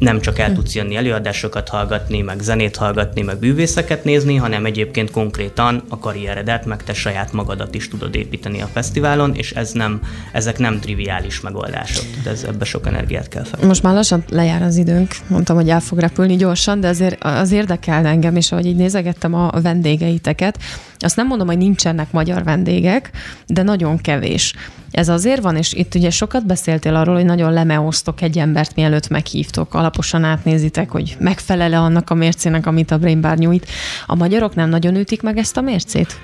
nem 0.00 0.20
csak 0.20 0.38
el 0.38 0.52
tudsz 0.52 0.74
jönni 0.74 0.96
előadásokat 0.96 1.68
hallgatni, 1.68 2.20
meg 2.20 2.40
zenét 2.40 2.76
hallgatni, 2.76 3.22
meg 3.22 3.38
bűvészeket 3.38 4.04
nézni, 4.04 4.36
hanem 4.36 4.64
egyébként 4.64 5.10
konkrétan 5.10 5.82
a 5.88 5.98
karrieredet, 5.98 6.64
meg 6.64 6.82
te 6.82 6.92
saját 6.92 7.32
magadat 7.32 7.74
is 7.74 7.88
tudod 7.88 8.14
építeni 8.14 8.60
a 8.60 8.66
fesztiválon, 8.66 9.34
és 9.34 9.50
ez 9.50 9.72
nem, 9.72 10.00
ezek 10.32 10.58
nem 10.58 10.80
triviális 10.80 11.40
megoldások. 11.40 12.04
De 12.24 12.30
ez, 12.30 12.44
ebbe 12.44 12.64
sok 12.64 12.86
energiát 12.86 13.28
kell 13.28 13.44
fel. 13.44 13.66
Most 13.66 13.82
már 13.82 13.94
lassan 13.94 14.24
lejár 14.28 14.62
az 14.62 14.76
időnk, 14.76 15.14
mondtam, 15.26 15.56
hogy 15.56 15.68
el 15.68 15.80
fog 15.80 15.98
repülni 15.98 16.36
gyorsan, 16.36 16.80
de 16.80 16.88
azért 16.88 17.24
az 17.24 17.52
érdekel 17.52 18.06
engem, 18.06 18.36
és 18.36 18.52
ahogy 18.52 18.66
így 18.66 18.76
nézegettem 18.76 19.34
a 19.34 19.50
vendégeiteket, 19.62 20.58
azt 20.98 21.16
nem 21.16 21.26
mondom, 21.26 21.46
hogy 21.46 21.58
nincsenek 21.58 22.12
magyar 22.12 22.44
vendégek, 22.44 23.10
de 23.46 23.62
nagyon 23.62 23.98
kevés. 23.98 24.54
Ez 24.90 25.08
azért 25.08 25.42
van, 25.42 25.56
és 25.56 25.72
itt 25.72 25.94
ugye 25.94 26.10
sokat 26.10 26.46
beszéltél 26.46 26.94
arról, 26.94 27.14
hogy 27.14 27.24
nagyon 27.24 27.52
lemeosztok 27.52 28.20
egy 28.20 28.38
embert, 28.38 28.74
mielőtt 28.74 29.08
meghívtok, 29.08 29.74
alaposan 29.74 30.24
átnézitek, 30.24 30.90
hogy 30.90 31.16
megfelele 31.18 31.78
annak 31.78 32.10
a 32.10 32.14
mércének, 32.14 32.66
amit 32.66 32.90
a 32.90 32.98
Brain 32.98 33.20
Bar 33.20 33.36
nyújt. 33.36 33.66
A 34.06 34.14
magyarok 34.14 34.54
nem 34.54 34.68
nagyon 34.68 34.96
ütik 34.96 35.22
meg 35.22 35.38
ezt 35.38 35.56
a 35.56 35.60
mércét? 35.60 36.20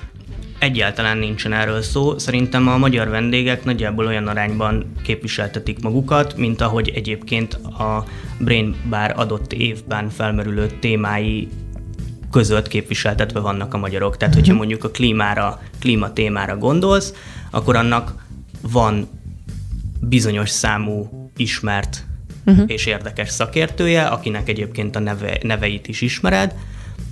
Egyáltalán 0.59 1.19
nincsen 1.19 1.53
erről 1.53 1.83
szó. 1.83 2.19
Szerintem 2.19 2.69
a 2.69 2.77
magyar 2.77 3.09
vendégek 3.09 3.65
nagyjából 3.65 4.07
olyan 4.07 4.27
arányban 4.27 4.93
képviseltetik 5.03 5.83
magukat, 5.83 6.37
mint 6.37 6.61
ahogy 6.61 6.93
egyébként 6.95 7.55
a 7.55 8.05
Brain 8.39 8.77
Bar 8.91 9.13
adott 9.17 9.53
évben 9.53 10.09
felmerülő 10.09 10.67
témái 10.81 11.49
között 12.31 12.69
képviseltetve 12.69 13.41
vannak 13.41 13.75
a 13.75 13.79
magyarok. 13.79 14.17
Tehát, 14.17 14.35
hogyha 14.35 14.51
mhm. 14.51 14.59
mondjuk 14.59 14.85
a 14.85 14.91
klímára, 14.91 15.61
klíma 15.81 16.13
témára 16.13 16.57
gondolsz, 16.57 17.13
akkor 17.51 17.77
annak 17.77 18.26
van 18.71 19.09
bizonyos 20.01 20.51
számú 20.51 21.31
ismert 21.37 22.07
uh-huh. 22.47 22.65
és 22.67 22.87
érdekes 22.87 23.29
szakértője, 23.29 24.03
akinek 24.03 24.49
egyébként 24.49 24.97
a 24.97 24.99
neve, 24.99 25.39
neveit 25.43 25.89
is 25.89 26.01
ismered, 26.01 26.55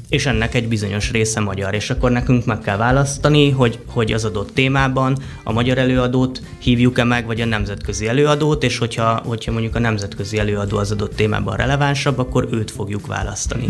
és 0.08 0.26
ennek 0.26 0.54
egy 0.54 0.68
bizonyos 0.68 1.10
része 1.10 1.40
magyar, 1.40 1.74
és 1.74 1.90
akkor 1.90 2.10
nekünk 2.10 2.44
meg 2.44 2.60
kell 2.60 2.76
választani, 2.76 3.50
hogy, 3.50 3.78
hogy 3.86 4.12
az 4.12 4.24
adott 4.24 4.54
témában 4.54 5.16
a 5.42 5.52
magyar 5.52 5.78
előadót 5.78 6.42
hívjuk-e 6.58 7.04
meg, 7.04 7.26
vagy 7.26 7.40
a 7.40 7.44
nemzetközi 7.44 8.08
előadót, 8.08 8.62
és 8.62 8.78
hogyha, 8.78 9.22
hogyha 9.24 9.52
mondjuk 9.52 9.74
a 9.74 9.78
nemzetközi 9.78 10.38
előadó 10.38 10.76
az 10.76 10.90
adott 10.90 11.16
témában 11.16 11.56
relevánsabb, 11.56 12.18
akkor 12.18 12.48
őt 12.50 12.70
fogjuk 12.70 13.06
választani. 13.06 13.66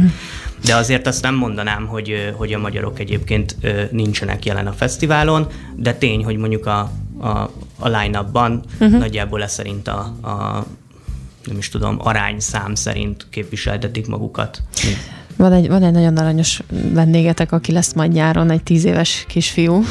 De 0.64 0.75
azért 0.75 1.07
azt 1.07 1.23
nem 1.23 1.35
mondanám, 1.35 1.87
hogy, 1.87 2.33
hogy 2.37 2.53
a 2.53 2.59
magyarok 2.59 2.99
egyébként 2.99 3.57
nincsenek 3.90 4.44
jelen 4.44 4.66
a 4.66 4.73
fesztiválon, 4.73 5.47
de 5.77 5.94
tény, 5.94 6.25
hogy 6.25 6.37
mondjuk 6.37 6.66
a, 6.66 6.79
a, 7.20 7.51
a 7.79 7.89
line-upban 7.89 8.65
uh-huh. 8.81 8.99
nagyjából 8.99 9.43
ez 9.43 9.53
szerint 9.53 9.89
a, 9.89 9.99
a 10.23 10.67
nem 11.47 11.57
is 11.59 11.69
tudom, 11.69 11.97
arányszám 11.99 12.75
szerint 12.75 13.27
képviseltetik 13.31 14.07
magukat. 14.07 14.63
Van 15.37 15.53
egy, 15.53 15.69
van 15.69 15.83
egy 15.83 15.93
nagyon 15.93 16.17
aranyos 16.17 16.61
vendégetek, 16.93 17.53
aki 17.53 17.73
lesz 17.73 17.93
majd 17.93 18.13
nyáron, 18.13 18.51
egy 18.51 18.63
tíz 18.63 18.85
éves 18.85 19.25
kisfiú, 19.29 19.85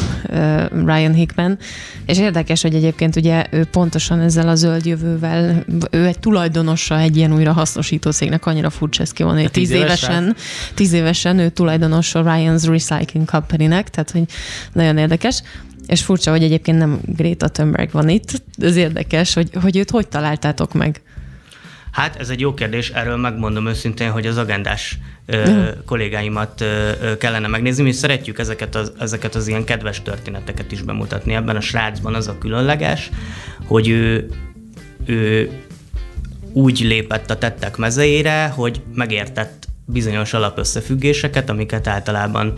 Ryan 0.86 1.14
Hickman, 1.14 1.58
és 2.06 2.18
érdekes, 2.18 2.62
hogy 2.62 2.76
egyébként 2.76 3.16
ugye 3.16 3.46
ő 3.52 3.66
pontosan 3.66 4.20
ezzel 4.20 4.48
a 4.48 4.56
zöld 4.56 4.86
jövővel, 4.86 5.66
ő 5.92 6.06
egy 6.06 6.20
tulajdonosa 6.20 7.00
egy 7.00 7.18
ilyen 7.18 7.34
újra 7.34 7.54
hasznosító 7.54 8.12
cégnek, 8.12 8.46
annyira 8.46 8.70
furcsa 8.70 9.02
ez 9.02 9.12
ki 9.12 9.24
van, 9.24 9.34
hogy 9.34 9.52
tíz 9.52 9.72
évesen, 9.72 10.36
tíz 10.74 10.94
évesen 10.94 11.40
ő 11.40 11.50
tulajdonosa 11.50 12.24
Ryan's 12.26 12.64
Recycling 12.68 13.30
Company-nek, 13.30 13.90
tehát 13.90 14.12
hogy 14.12 14.24
nagyon 14.74 14.98
érdekes. 14.98 15.44
És 15.88 16.04
furcsa, 16.04 16.32
hogy 16.32 16.44
egyébként 16.44 16.78
nem 16.78 17.00
Greta 17.06 17.48
Thunberg 17.48 17.92
van 17.92 18.10
itt, 18.10 18.42
ez 18.58 18.76
érdekes, 18.76 19.34
hogy, 19.34 19.50
hogy 19.62 19.78
őt 19.78 19.90
hogy 19.90 20.08
találtátok 20.08 20.74
meg? 20.74 21.02
Hát 21.92 22.16
ez 22.20 22.30
egy 22.30 22.40
jó 22.40 22.54
kérdés, 22.54 22.90
erről 22.90 23.18
megmondom 23.18 23.68
őszintén, 23.68 24.12
hogy 24.12 24.26
az 24.26 24.38
agendás 24.38 24.98
ö, 25.26 25.68
kollégáimat 25.86 26.62
ö, 26.62 27.18
kellene 27.18 27.48
megnézni. 27.48 27.84
Mi 27.84 27.92
szeretjük 27.92 28.40
ezeket 28.40 28.76
az, 28.76 28.92
ezeket 29.00 29.36
az 29.36 29.48
ilyen 29.48 29.64
kedves 29.64 30.02
történeteket 30.02 30.72
is 30.72 30.82
bemutatni. 30.82 31.34
Ebben 31.34 31.56
a 31.56 31.62
srácban 31.62 32.16
az 32.16 32.28
a 32.28 32.38
különleges, 32.38 33.10
hogy 33.66 33.90
ő, 33.90 34.30
ő 35.06 35.52
úgy 36.54 36.80
lépett 36.80 37.30
a 37.30 37.38
tettek 37.38 37.78
mezeire, 37.78 38.48
hogy 38.48 38.82
megértett 38.94 39.68
bizonyos 39.86 40.34
alapösszefüggéseket, 40.34 41.50
amiket 41.50 41.88
általában 41.88 42.54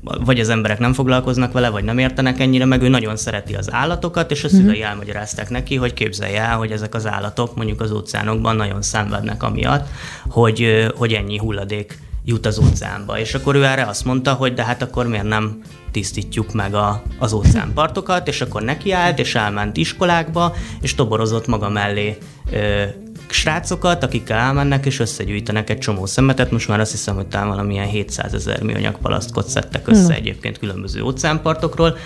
vagy 0.00 0.40
az 0.40 0.48
emberek 0.48 0.78
nem 0.78 0.92
foglalkoznak 0.92 1.52
vele, 1.52 1.68
vagy 1.68 1.84
nem 1.84 1.98
értenek 1.98 2.40
ennyire, 2.40 2.64
meg 2.64 2.82
ő 2.82 2.88
nagyon 2.88 3.16
szereti 3.16 3.54
az 3.54 3.72
állatokat, 3.72 4.30
és 4.30 4.44
a 4.44 4.48
mhm. 4.50 4.56
szülei 4.56 4.82
elmagyarázták 4.82 5.50
neki, 5.50 5.76
hogy 5.76 5.94
képzelje 5.94 6.40
el, 6.40 6.56
hogy 6.56 6.70
ezek 6.70 6.94
az 6.94 7.06
állatok 7.06 7.56
mondjuk 7.56 7.80
az 7.80 7.92
óceánokban 7.92 8.56
nagyon 8.56 8.82
szenvednek 8.82 9.42
amiatt, 9.42 9.88
hogy, 10.28 10.88
hogy 10.96 11.12
ennyi 11.12 11.38
hulladék 11.38 11.98
jut 12.24 12.46
az 12.46 12.58
óceánba. 12.58 13.18
És 13.18 13.34
akkor 13.34 13.54
ő 13.54 13.64
erre 13.64 13.84
azt 13.84 14.04
mondta, 14.04 14.32
hogy 14.32 14.54
de 14.54 14.64
hát 14.64 14.82
akkor 14.82 15.06
miért 15.06 15.28
nem 15.28 15.62
tisztítjuk 15.90 16.52
meg 16.52 16.74
a, 16.74 17.02
az 17.18 17.32
óceánpartokat, 17.32 18.28
és 18.28 18.40
akkor 18.40 18.62
nekiállt, 18.62 19.18
és 19.18 19.34
elment 19.34 19.76
iskolákba, 19.76 20.54
és 20.80 20.94
toborozott 20.94 21.46
maga 21.46 21.68
mellé 21.68 22.18
ö, 22.50 22.82
srácokat, 23.30 24.02
akikkel 24.04 24.38
elmennek 24.38 24.86
és 24.86 24.98
összegyűjtenek 24.98 25.70
egy 25.70 25.78
csomó 25.78 26.06
szemetet. 26.06 26.50
Most 26.50 26.68
már 26.68 26.80
azt 26.80 26.90
hiszem, 26.90 27.14
hogy 27.14 27.26
talán 27.26 27.48
valamilyen 27.48 27.86
700 27.86 28.34
ezer 28.34 28.62
műanyag 28.62 28.98
palasztkot 28.98 29.48
szedtek 29.48 29.88
össze 29.88 30.08
no. 30.08 30.14
egyébként 30.14 30.58
különböző 30.58 31.02
óceánpartokról. 31.02 31.96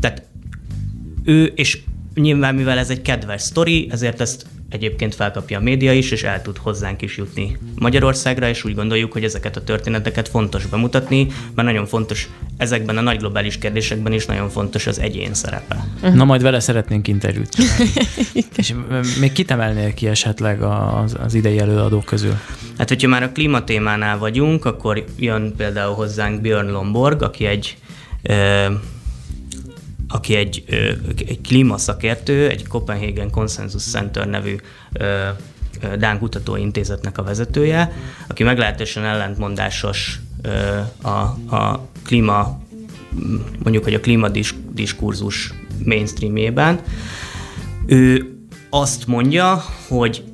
Tehát 0.00 0.22
ő, 1.24 1.44
és 1.44 1.80
nyilván 2.14 2.54
mivel 2.54 2.78
ez 2.78 2.90
egy 2.90 3.02
kedves 3.02 3.42
sztori, 3.42 3.88
ezért 3.90 4.20
ezt 4.20 4.46
egyébként 4.70 5.14
felkapja 5.14 5.58
a 5.58 5.62
média 5.62 5.92
is, 5.92 6.10
és 6.10 6.22
el 6.22 6.42
tud 6.42 6.56
hozzánk 6.56 7.02
is 7.02 7.16
jutni 7.16 7.56
Magyarországra, 7.74 8.48
és 8.48 8.64
úgy 8.64 8.74
gondoljuk, 8.74 9.12
hogy 9.12 9.24
ezeket 9.24 9.56
a 9.56 9.64
történeteket 9.64 10.28
fontos 10.28 10.66
bemutatni, 10.66 11.26
mert 11.54 11.68
nagyon 11.68 11.86
fontos 11.86 12.28
ezekben 12.56 12.96
a 12.96 13.00
nagy 13.00 13.18
globális 13.18 13.58
kérdésekben 13.58 14.12
is 14.12 14.26
nagyon 14.26 14.48
fontos 14.48 14.86
az 14.86 14.98
egyén 14.98 15.34
szerepe. 15.34 15.84
Na 16.14 16.24
majd 16.24 16.42
vele 16.42 16.60
szeretnénk 16.60 17.08
interjút. 17.08 17.56
és 18.56 18.74
még 19.20 19.32
kit 19.32 19.50
emelnél 19.50 19.94
ki 19.94 20.06
esetleg 20.06 20.62
az, 20.62 21.16
az 21.24 21.34
idei 21.34 21.58
előadók 21.58 22.04
közül? 22.04 22.34
Hát, 22.78 22.88
hogyha 22.88 23.08
már 23.08 23.22
a 23.22 23.32
klímatémánál 23.32 24.18
vagyunk, 24.18 24.64
akkor 24.64 25.04
jön 25.18 25.54
például 25.56 25.94
hozzánk 25.94 26.40
Björn 26.40 26.70
Lomborg, 26.70 27.22
aki 27.22 27.44
egy 27.44 27.76
aki 30.08 30.34
egy, 30.34 30.64
egy 31.26 31.40
klímaszakértő, 31.40 32.48
egy 32.48 32.66
Copenhagen 32.66 33.30
Consensus 33.30 33.82
Center 33.82 34.28
nevű 34.28 34.56
Dán 35.98 36.18
Kutatóintézetnek 36.18 37.18
a 37.18 37.22
vezetője, 37.22 37.92
aki 38.28 38.42
meglehetősen 38.42 39.04
ellentmondásos 39.04 40.20
a, 41.02 41.08
a 41.56 41.88
klíma, 42.04 42.60
mondjuk, 43.62 43.84
hogy 43.84 43.94
a 43.94 44.00
klímadiskurzus 44.00 45.54
mainstreamjében. 45.84 46.80
Ő 47.86 48.32
azt 48.70 49.06
mondja, 49.06 49.64
hogy 49.88 50.24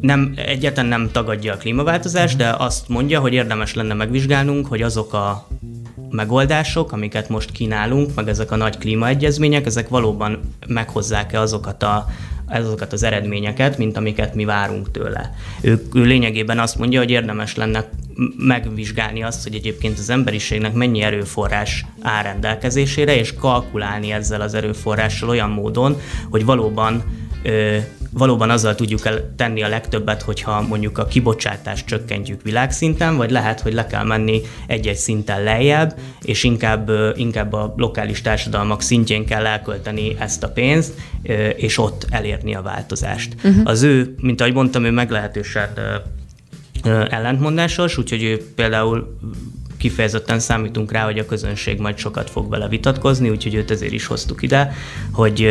nem, 0.00 0.32
egyáltalán 0.36 0.88
nem 0.88 1.10
tagadja 1.12 1.52
a 1.52 1.56
klímaváltozást, 1.56 2.36
de 2.36 2.54
azt 2.58 2.88
mondja, 2.88 3.20
hogy 3.20 3.32
érdemes 3.32 3.74
lenne 3.74 3.94
megvizsgálnunk, 3.94 4.66
hogy 4.66 4.82
azok 4.82 5.12
a 5.12 5.48
megoldások, 6.14 6.92
amiket 6.92 7.28
most 7.28 7.52
kínálunk, 7.52 8.14
meg 8.14 8.28
ezek 8.28 8.50
a 8.50 8.56
nagy 8.56 8.78
klímaegyezmények, 8.78 9.66
ezek 9.66 9.88
valóban 9.88 10.40
meghozzák-e 10.66 11.40
azokat 11.40 11.82
a 11.82 12.06
azokat 12.48 12.92
az 12.92 13.02
eredményeket, 13.02 13.78
mint 13.78 13.96
amiket 13.96 14.34
mi 14.34 14.44
várunk 14.44 14.90
tőle. 14.90 15.34
Ő, 15.60 15.82
ő 15.94 16.02
lényegében 16.02 16.58
azt 16.58 16.78
mondja, 16.78 16.98
hogy 16.98 17.10
érdemes 17.10 17.56
lenne 17.56 17.88
megvizsgálni 18.36 19.22
azt, 19.22 19.42
hogy 19.42 19.54
egyébként 19.54 19.98
az 19.98 20.10
emberiségnek 20.10 20.72
mennyi 20.72 21.02
erőforrás 21.02 21.86
áll 22.02 22.22
rendelkezésére, 22.22 23.16
és 23.16 23.34
kalkulálni 23.34 24.12
ezzel 24.12 24.40
az 24.40 24.54
erőforrással 24.54 25.28
olyan 25.28 25.50
módon, 25.50 26.00
hogy 26.30 26.44
valóban 26.44 27.02
ö, 27.42 27.76
valóban 28.14 28.50
azzal 28.50 28.74
tudjuk 28.74 29.06
el 29.06 29.34
tenni 29.36 29.62
a 29.62 29.68
legtöbbet, 29.68 30.22
hogyha 30.22 30.60
mondjuk 30.60 30.98
a 30.98 31.06
kibocsátást 31.06 31.86
csökkentjük 31.86 32.42
világszinten, 32.42 33.16
vagy 33.16 33.30
lehet, 33.30 33.60
hogy 33.60 33.74
le 33.74 33.86
kell 33.86 34.04
menni 34.04 34.40
egy-egy 34.66 34.96
szinten 34.96 35.42
lejjebb, 35.42 35.94
és 36.22 36.44
inkább, 36.44 36.90
inkább 37.16 37.52
a 37.52 37.74
lokális 37.76 38.20
társadalmak 38.20 38.82
szintjén 38.82 39.26
kell 39.26 39.46
elkölteni 39.46 40.16
ezt 40.18 40.42
a 40.42 40.48
pénzt, 40.48 40.92
és 41.56 41.78
ott 41.78 42.06
elérni 42.10 42.54
a 42.54 42.62
változást. 42.62 43.34
Uh-huh. 43.34 43.62
Az 43.64 43.82
ő, 43.82 44.14
mint 44.20 44.40
ahogy 44.40 44.54
mondtam, 44.54 44.84
ő 44.84 44.90
meglehetősen 44.90 45.68
ellentmondásos, 47.08 47.98
úgyhogy 47.98 48.22
ő 48.22 48.52
például 48.54 49.18
kifejezetten 49.78 50.38
számítunk 50.38 50.92
rá, 50.92 51.04
hogy 51.04 51.18
a 51.18 51.26
közönség 51.26 51.78
majd 51.78 51.98
sokat 51.98 52.30
fog 52.30 52.50
vele 52.50 52.68
vitatkozni, 52.68 53.30
úgyhogy 53.30 53.54
őt 53.54 53.70
ezért 53.70 53.92
is 53.92 54.06
hoztuk 54.06 54.42
ide, 54.42 54.72
hogy 55.12 55.48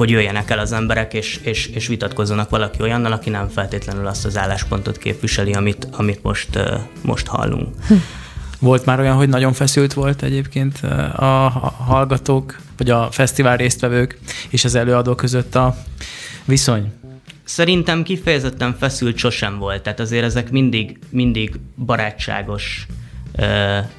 hogy 0.00 0.10
jöjjenek 0.10 0.50
el 0.50 0.58
az 0.58 0.72
emberek, 0.72 1.14
és, 1.14 1.40
és, 1.42 1.66
és 1.66 1.86
vitatkozzanak 1.86 2.50
valaki 2.50 2.82
olyannal, 2.82 3.12
aki 3.12 3.30
nem 3.30 3.48
feltétlenül 3.48 4.06
azt 4.06 4.24
az 4.24 4.36
álláspontot 4.36 4.98
képviseli, 4.98 5.52
amit, 5.52 5.88
amit 5.92 6.22
most, 6.22 6.48
most 7.02 7.26
hallunk. 7.26 7.68
Hm. 7.88 7.94
Volt 8.58 8.84
már 8.84 9.00
olyan, 9.00 9.16
hogy 9.16 9.28
nagyon 9.28 9.52
feszült 9.52 9.92
volt 9.92 10.22
egyébként 10.22 10.78
a 11.16 11.24
hallgatók, 11.86 12.60
vagy 12.76 12.90
a 12.90 13.08
fesztivál 13.10 13.56
résztvevők 13.56 14.18
és 14.48 14.64
az 14.64 14.74
előadó 14.74 15.14
között 15.14 15.54
a 15.54 15.76
viszony? 16.44 16.92
Szerintem 17.44 18.02
kifejezetten 18.02 18.76
feszült 18.78 19.16
sosem 19.16 19.58
volt, 19.58 19.82
tehát 19.82 20.00
azért 20.00 20.24
ezek 20.24 20.50
mindig, 20.50 20.98
mindig 21.08 21.60
barátságos 21.84 22.86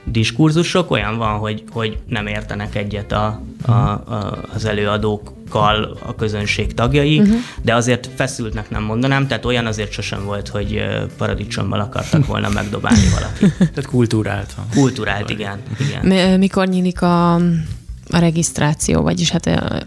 diskurzusok. 0.03 0.91
Olyan 0.91 1.17
van, 1.17 1.37
hogy, 1.37 1.63
hogy 1.71 1.97
nem 2.07 2.27
értenek 2.27 2.75
egyet 2.75 3.11
a, 3.11 3.41
a, 3.65 3.71
a, 3.71 4.43
az 4.53 4.65
előadókkal 4.65 5.97
a 6.05 6.15
közönség 6.15 6.73
tagjai, 6.73 7.19
uh-huh. 7.19 7.35
de 7.61 7.75
azért 7.75 8.09
feszültnek 8.15 8.69
nem 8.69 8.83
mondanám, 8.83 9.27
tehát 9.27 9.45
olyan 9.45 9.65
azért 9.65 9.91
sosem 9.91 10.25
volt, 10.25 10.47
hogy 10.47 10.83
paradicsommal 11.17 11.79
akartak 11.79 12.25
volna 12.25 12.49
megdobálni 12.49 13.09
valakit. 13.13 13.57
Tehát 13.73 13.85
kultúrált 13.85 14.53
van. 14.53 14.65
Kultúrált, 14.73 15.29
igen. 15.29 15.59
igen. 15.79 16.39
Mikor 16.39 16.67
nyílik 16.67 17.01
a, 17.01 17.33
a 18.09 18.17
regisztráció, 18.19 19.01
vagyis 19.01 19.29
hát 19.29 19.45
a, 19.45 19.83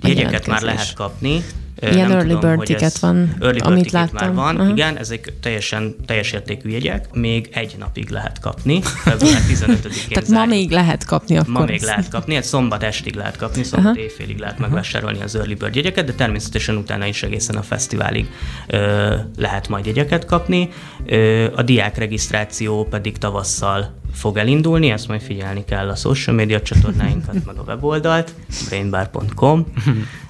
a 0.00 0.08
Jegyeket 0.08 0.46
már 0.46 0.62
lehet 0.62 0.94
kapni. 0.94 1.42
Ilyen 1.80 2.10
early 2.10 2.28
tudom, 2.28 2.40
bird 2.40 2.62
ticket 2.62 2.98
van, 2.98 3.16
early 3.40 3.58
bird 3.58 3.66
amit 3.66 3.90
láttam. 3.90 4.34
már 4.34 4.34
van, 4.34 4.54
uh-huh. 4.54 4.70
igen, 4.70 4.96
ezek 4.96 5.32
teljesen 5.40 5.96
teljes 6.06 6.32
értékű 6.32 6.70
jegyek, 6.70 7.12
még 7.12 7.48
egy 7.52 7.74
napig 7.78 8.10
lehet 8.10 8.40
kapni, 8.40 8.80
február 8.82 9.40
15-én 9.48 10.08
Tehát 10.08 10.28
ma 10.28 10.44
még 10.44 10.70
lehet 10.70 11.04
kapni 11.04 11.36
akkor. 11.36 11.52
Ma 11.52 11.64
még 11.64 11.80
lehet 11.80 12.08
kapni, 12.08 12.34
hát 12.34 12.44
szombat 12.44 12.82
estig 12.82 13.14
lehet 13.14 13.36
kapni, 13.36 13.62
szombat 13.62 13.90
uh-huh. 13.90 14.02
éjfélig 14.02 14.38
lehet 14.38 14.58
megvásárolni 14.58 15.22
az 15.22 15.34
early 15.34 15.54
bird 15.54 15.74
jegyeket, 15.74 16.04
de 16.04 16.12
természetesen 16.12 16.76
utána 16.76 17.06
is 17.06 17.22
egészen 17.22 17.56
a 17.56 17.62
fesztiválig 17.62 18.30
ö, 18.66 19.14
lehet 19.36 19.68
majd 19.68 19.86
jegyeket 19.86 20.24
kapni. 20.24 20.68
Ö, 21.06 21.46
a 21.56 21.62
diák 21.62 21.96
regisztráció 21.98 22.84
pedig 22.84 23.18
tavasszal 23.18 23.96
fog 24.12 24.36
elindulni, 24.36 24.90
ezt 24.90 25.08
majd 25.08 25.20
figyelni 25.20 25.64
kell 25.64 25.88
a 25.88 25.94
social 25.94 26.36
media 26.36 26.62
csatornáinkat, 26.62 27.44
meg 27.46 27.56
a 27.56 27.62
weboldalt, 27.66 28.34
brainbar.com, 28.68 29.66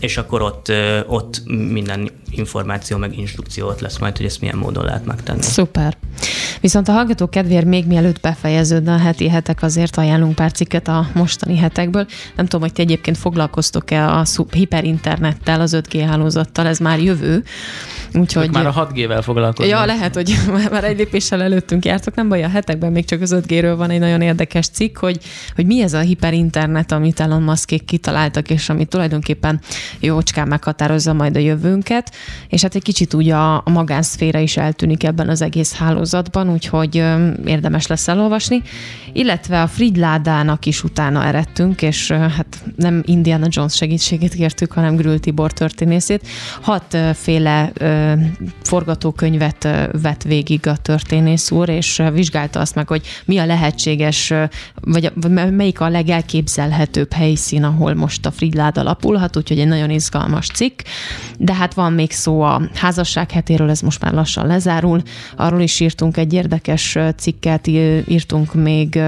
és 0.00 0.16
akkor 0.16 0.42
ott, 0.42 0.72
ott 1.06 1.42
minden 1.46 2.10
információ 2.36 2.96
meg 2.96 3.18
instrukció 3.18 3.66
ott 3.66 3.80
lesz 3.80 3.98
majd, 3.98 4.16
hogy 4.16 4.26
ezt 4.26 4.40
milyen 4.40 4.56
módon 4.56 4.84
lehet 4.84 5.04
megtenni. 5.04 5.42
Szuper. 5.42 5.96
Viszont 6.60 6.88
a 6.88 6.92
hallgatók 6.92 7.30
kedvéért 7.30 7.64
még 7.64 7.86
mielőtt 7.86 8.20
befejeződne 8.20 8.92
a 8.92 8.98
heti 8.98 9.28
hetek, 9.28 9.62
azért 9.62 9.96
ajánlunk 9.96 10.34
pár 10.34 10.52
cikket 10.52 10.88
a 10.88 11.06
mostani 11.14 11.56
hetekből. 11.56 12.06
Nem 12.36 12.46
tudom, 12.46 12.60
hogy 12.60 12.72
ti 12.72 12.82
egyébként 12.82 13.18
foglalkoztok-e 13.18 14.08
a 14.08 14.24
hiperinternettel, 14.50 15.60
az 15.60 15.76
5G 15.82 16.04
hálózattal, 16.06 16.66
ez 16.66 16.78
már 16.78 17.00
jövő. 17.00 17.44
Úgyhogy... 18.14 18.50
Már 18.50 18.66
a 18.66 18.88
6G-vel 18.88 19.20
foglalkoznak. 19.22 19.78
Ja, 19.78 19.84
lehet, 19.84 20.14
hogy 20.14 20.38
már 20.70 20.84
egy 20.84 20.96
lépéssel 20.96 21.42
előttünk 21.42 21.84
jártok, 21.84 22.14
nem 22.14 22.28
baj, 22.28 22.44
a 22.44 22.48
hetekben 22.48 22.92
még 22.92 23.04
csak 23.04 23.20
az 23.20 23.34
5G-ről 23.36 23.74
van 23.76 23.90
egy 23.90 23.98
nagyon 23.98 24.20
érdekes 24.20 24.68
cikk, 24.68 24.98
hogy, 24.98 25.18
hogy 25.54 25.66
mi 25.66 25.82
ez 25.82 25.92
a 25.92 26.00
hiperinternet, 26.00 26.92
amit 26.92 27.20
Elon 27.20 27.42
Muskék 27.42 27.84
kitaláltak, 27.84 28.50
és 28.50 28.68
ami 28.68 28.84
tulajdonképpen 28.84 29.60
jócskán 30.00 30.48
meghatározza 30.48 31.12
majd 31.12 31.36
a 31.36 31.40
jövőnket, 31.40 32.14
és 32.48 32.62
hát 32.62 32.74
egy 32.74 32.82
kicsit 32.82 33.14
úgy 33.14 33.30
a, 33.30 33.54
a 33.54 33.70
magánszféra 33.70 34.38
is 34.38 34.56
eltűnik 34.56 35.04
ebben 35.04 35.28
az 35.28 35.42
egész 35.42 35.74
hálózatban, 35.74 36.50
úgyhogy 36.52 37.04
érdemes 37.44 37.86
lesz 37.86 38.08
elolvasni, 38.08 38.62
illetve 39.12 39.62
a 39.62 39.66
Fridládának 39.66 40.66
is 40.66 40.84
utána 40.84 41.24
eredtünk, 41.24 41.82
és 41.82 42.10
hát 42.10 42.64
nem 42.76 43.02
Indiana 43.06 43.46
Jones 43.48 43.74
segítségét 43.74 44.34
kértük, 44.34 44.72
hanem 44.72 44.96
Grül 44.96 45.20
Tibor 45.20 45.52
történészét. 45.52 46.26
Hatféle 46.60 47.72
forgatókönyvet 48.62 49.68
vett 50.02 50.22
végig 50.22 50.66
a 50.66 50.76
történész 50.76 51.50
úr, 51.50 51.68
és 51.68 52.02
vizsgálta 52.12 52.60
azt 52.60 52.74
meg, 52.74 52.88
hogy 52.88 53.06
mi 53.24 53.38
a 53.38 53.46
lehetséges, 53.46 54.32
vagy 54.80 55.12
melyik 55.50 55.80
a 55.80 55.88
legelképzelhetőbb 55.88 57.12
helyszín, 57.12 57.64
ahol 57.64 57.94
most 57.94 58.26
a 58.26 58.30
Fridlád 58.30 58.78
alapulhat, 58.78 59.36
úgyhogy 59.36 59.58
egy 59.58 59.66
nagyon 59.66 59.90
izgalmas 59.90 60.46
cikk. 60.46 60.80
De 61.38 61.54
hát 61.54 61.74
van 61.74 61.92
még 62.04 62.12
szó 62.12 62.40
a 62.40 62.62
házasság 62.74 63.30
hetéről, 63.30 63.70
ez 63.70 63.80
most 63.80 64.00
már 64.00 64.12
lassan 64.12 64.46
lezárul. 64.46 65.02
Arról 65.36 65.60
is 65.60 65.80
írtunk 65.80 66.16
egy 66.16 66.32
érdekes 66.32 66.98
cikket, 67.16 67.66
írtunk 68.06 68.54
még 68.54 69.00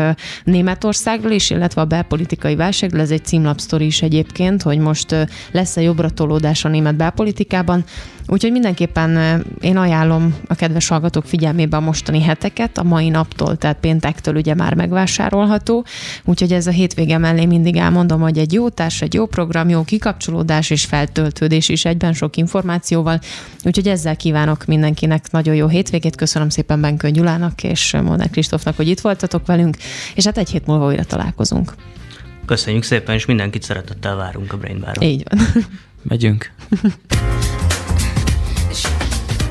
Németországról 0.45 1.31
is, 1.33 1.51
illetve 1.51 1.81
a 1.81 1.85
belpolitikai 1.85 2.57
válságról. 2.57 3.01
Ez 3.01 3.11
egy 3.11 3.25
címlapsztori 3.25 3.87
is 3.87 4.03
egyébként, 4.03 4.63
hogy 4.63 4.79
most 4.79 5.15
lesz-e 5.53 5.81
jobbra 5.81 6.11
tolódás 6.11 6.65
a 6.65 6.69
német 6.69 6.97
belpolitikában. 6.97 7.85
Úgyhogy 8.29 8.53
mindenképpen 8.53 9.43
én 9.61 9.77
ajánlom 9.77 10.37
a 10.49 10.55
kedves 10.55 10.89
hallgatók 10.89 11.25
figyelmébe 11.25 11.77
a 11.77 11.81
mostani 11.81 12.23
heteket, 12.23 12.79
a 12.79 12.83
mai 12.83 13.09
naptól, 13.09 13.57
tehát 13.57 13.77
péntektől 13.81 14.37
ugye 14.37 14.55
már 14.55 14.75
megvásárolható, 14.75 15.85
úgyhogy 16.25 16.53
ez 16.53 16.67
a 16.67 16.71
hétvége 16.71 17.19
mellé 17.19 17.45
mindig 17.45 17.77
elmondom, 17.77 18.21
hogy 18.21 18.39
egy 18.39 18.53
jó 18.53 18.69
társ, 18.69 19.03
egy 19.03 19.15
jó 19.15 19.27
program, 19.27 19.69
jó 19.69 19.83
kikapcsolódás 19.83 20.71
és 20.71 20.85
feltöltődés 20.85 21.69
is 21.69 21.85
egyben 21.85 22.13
sok 22.13 22.37
információval, 22.37 23.21
úgyhogy 23.65 23.89
ezzel 23.89 24.17
kívánok 24.17 24.65
mindenkinek 24.65 25.31
nagyon 25.31 25.55
jó 25.55 25.67
hétvégét, 25.67 26.17
köszönöm 26.17 26.49
szépen 26.49 26.81
Benkő 26.81 27.11
Gyulának 27.11 27.63
és 27.63 27.93
Molnár 28.03 28.31
Kristófnak, 28.31 28.77
hogy 28.77 28.89
itt 28.89 29.01
voltatok 29.01 29.47
velünk, 29.47 29.77
és 30.15 30.25
hát 30.25 30.39
egy 30.39 30.51
hét 30.51 30.67
múlva 30.67 30.87
újra 30.87 31.05
találkozunk. 31.05 31.73
Köszönjük 32.47 32.83
szépen, 32.83 33.15
és 33.15 33.25
mindenkit 33.25 33.63
szeretettel 33.63 34.17
várunk 34.17 34.53
a 34.53 34.57
Brain 34.57 34.81
Bar-on. 34.81 35.09
Így 35.09 35.23
van. 35.29 35.65
Megyünk. 36.03 36.51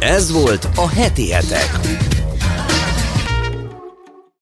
Ez 0.05 0.31
volt 0.31 0.67
a 0.75 0.89
heti 0.89 1.31
hetek. 1.31 1.79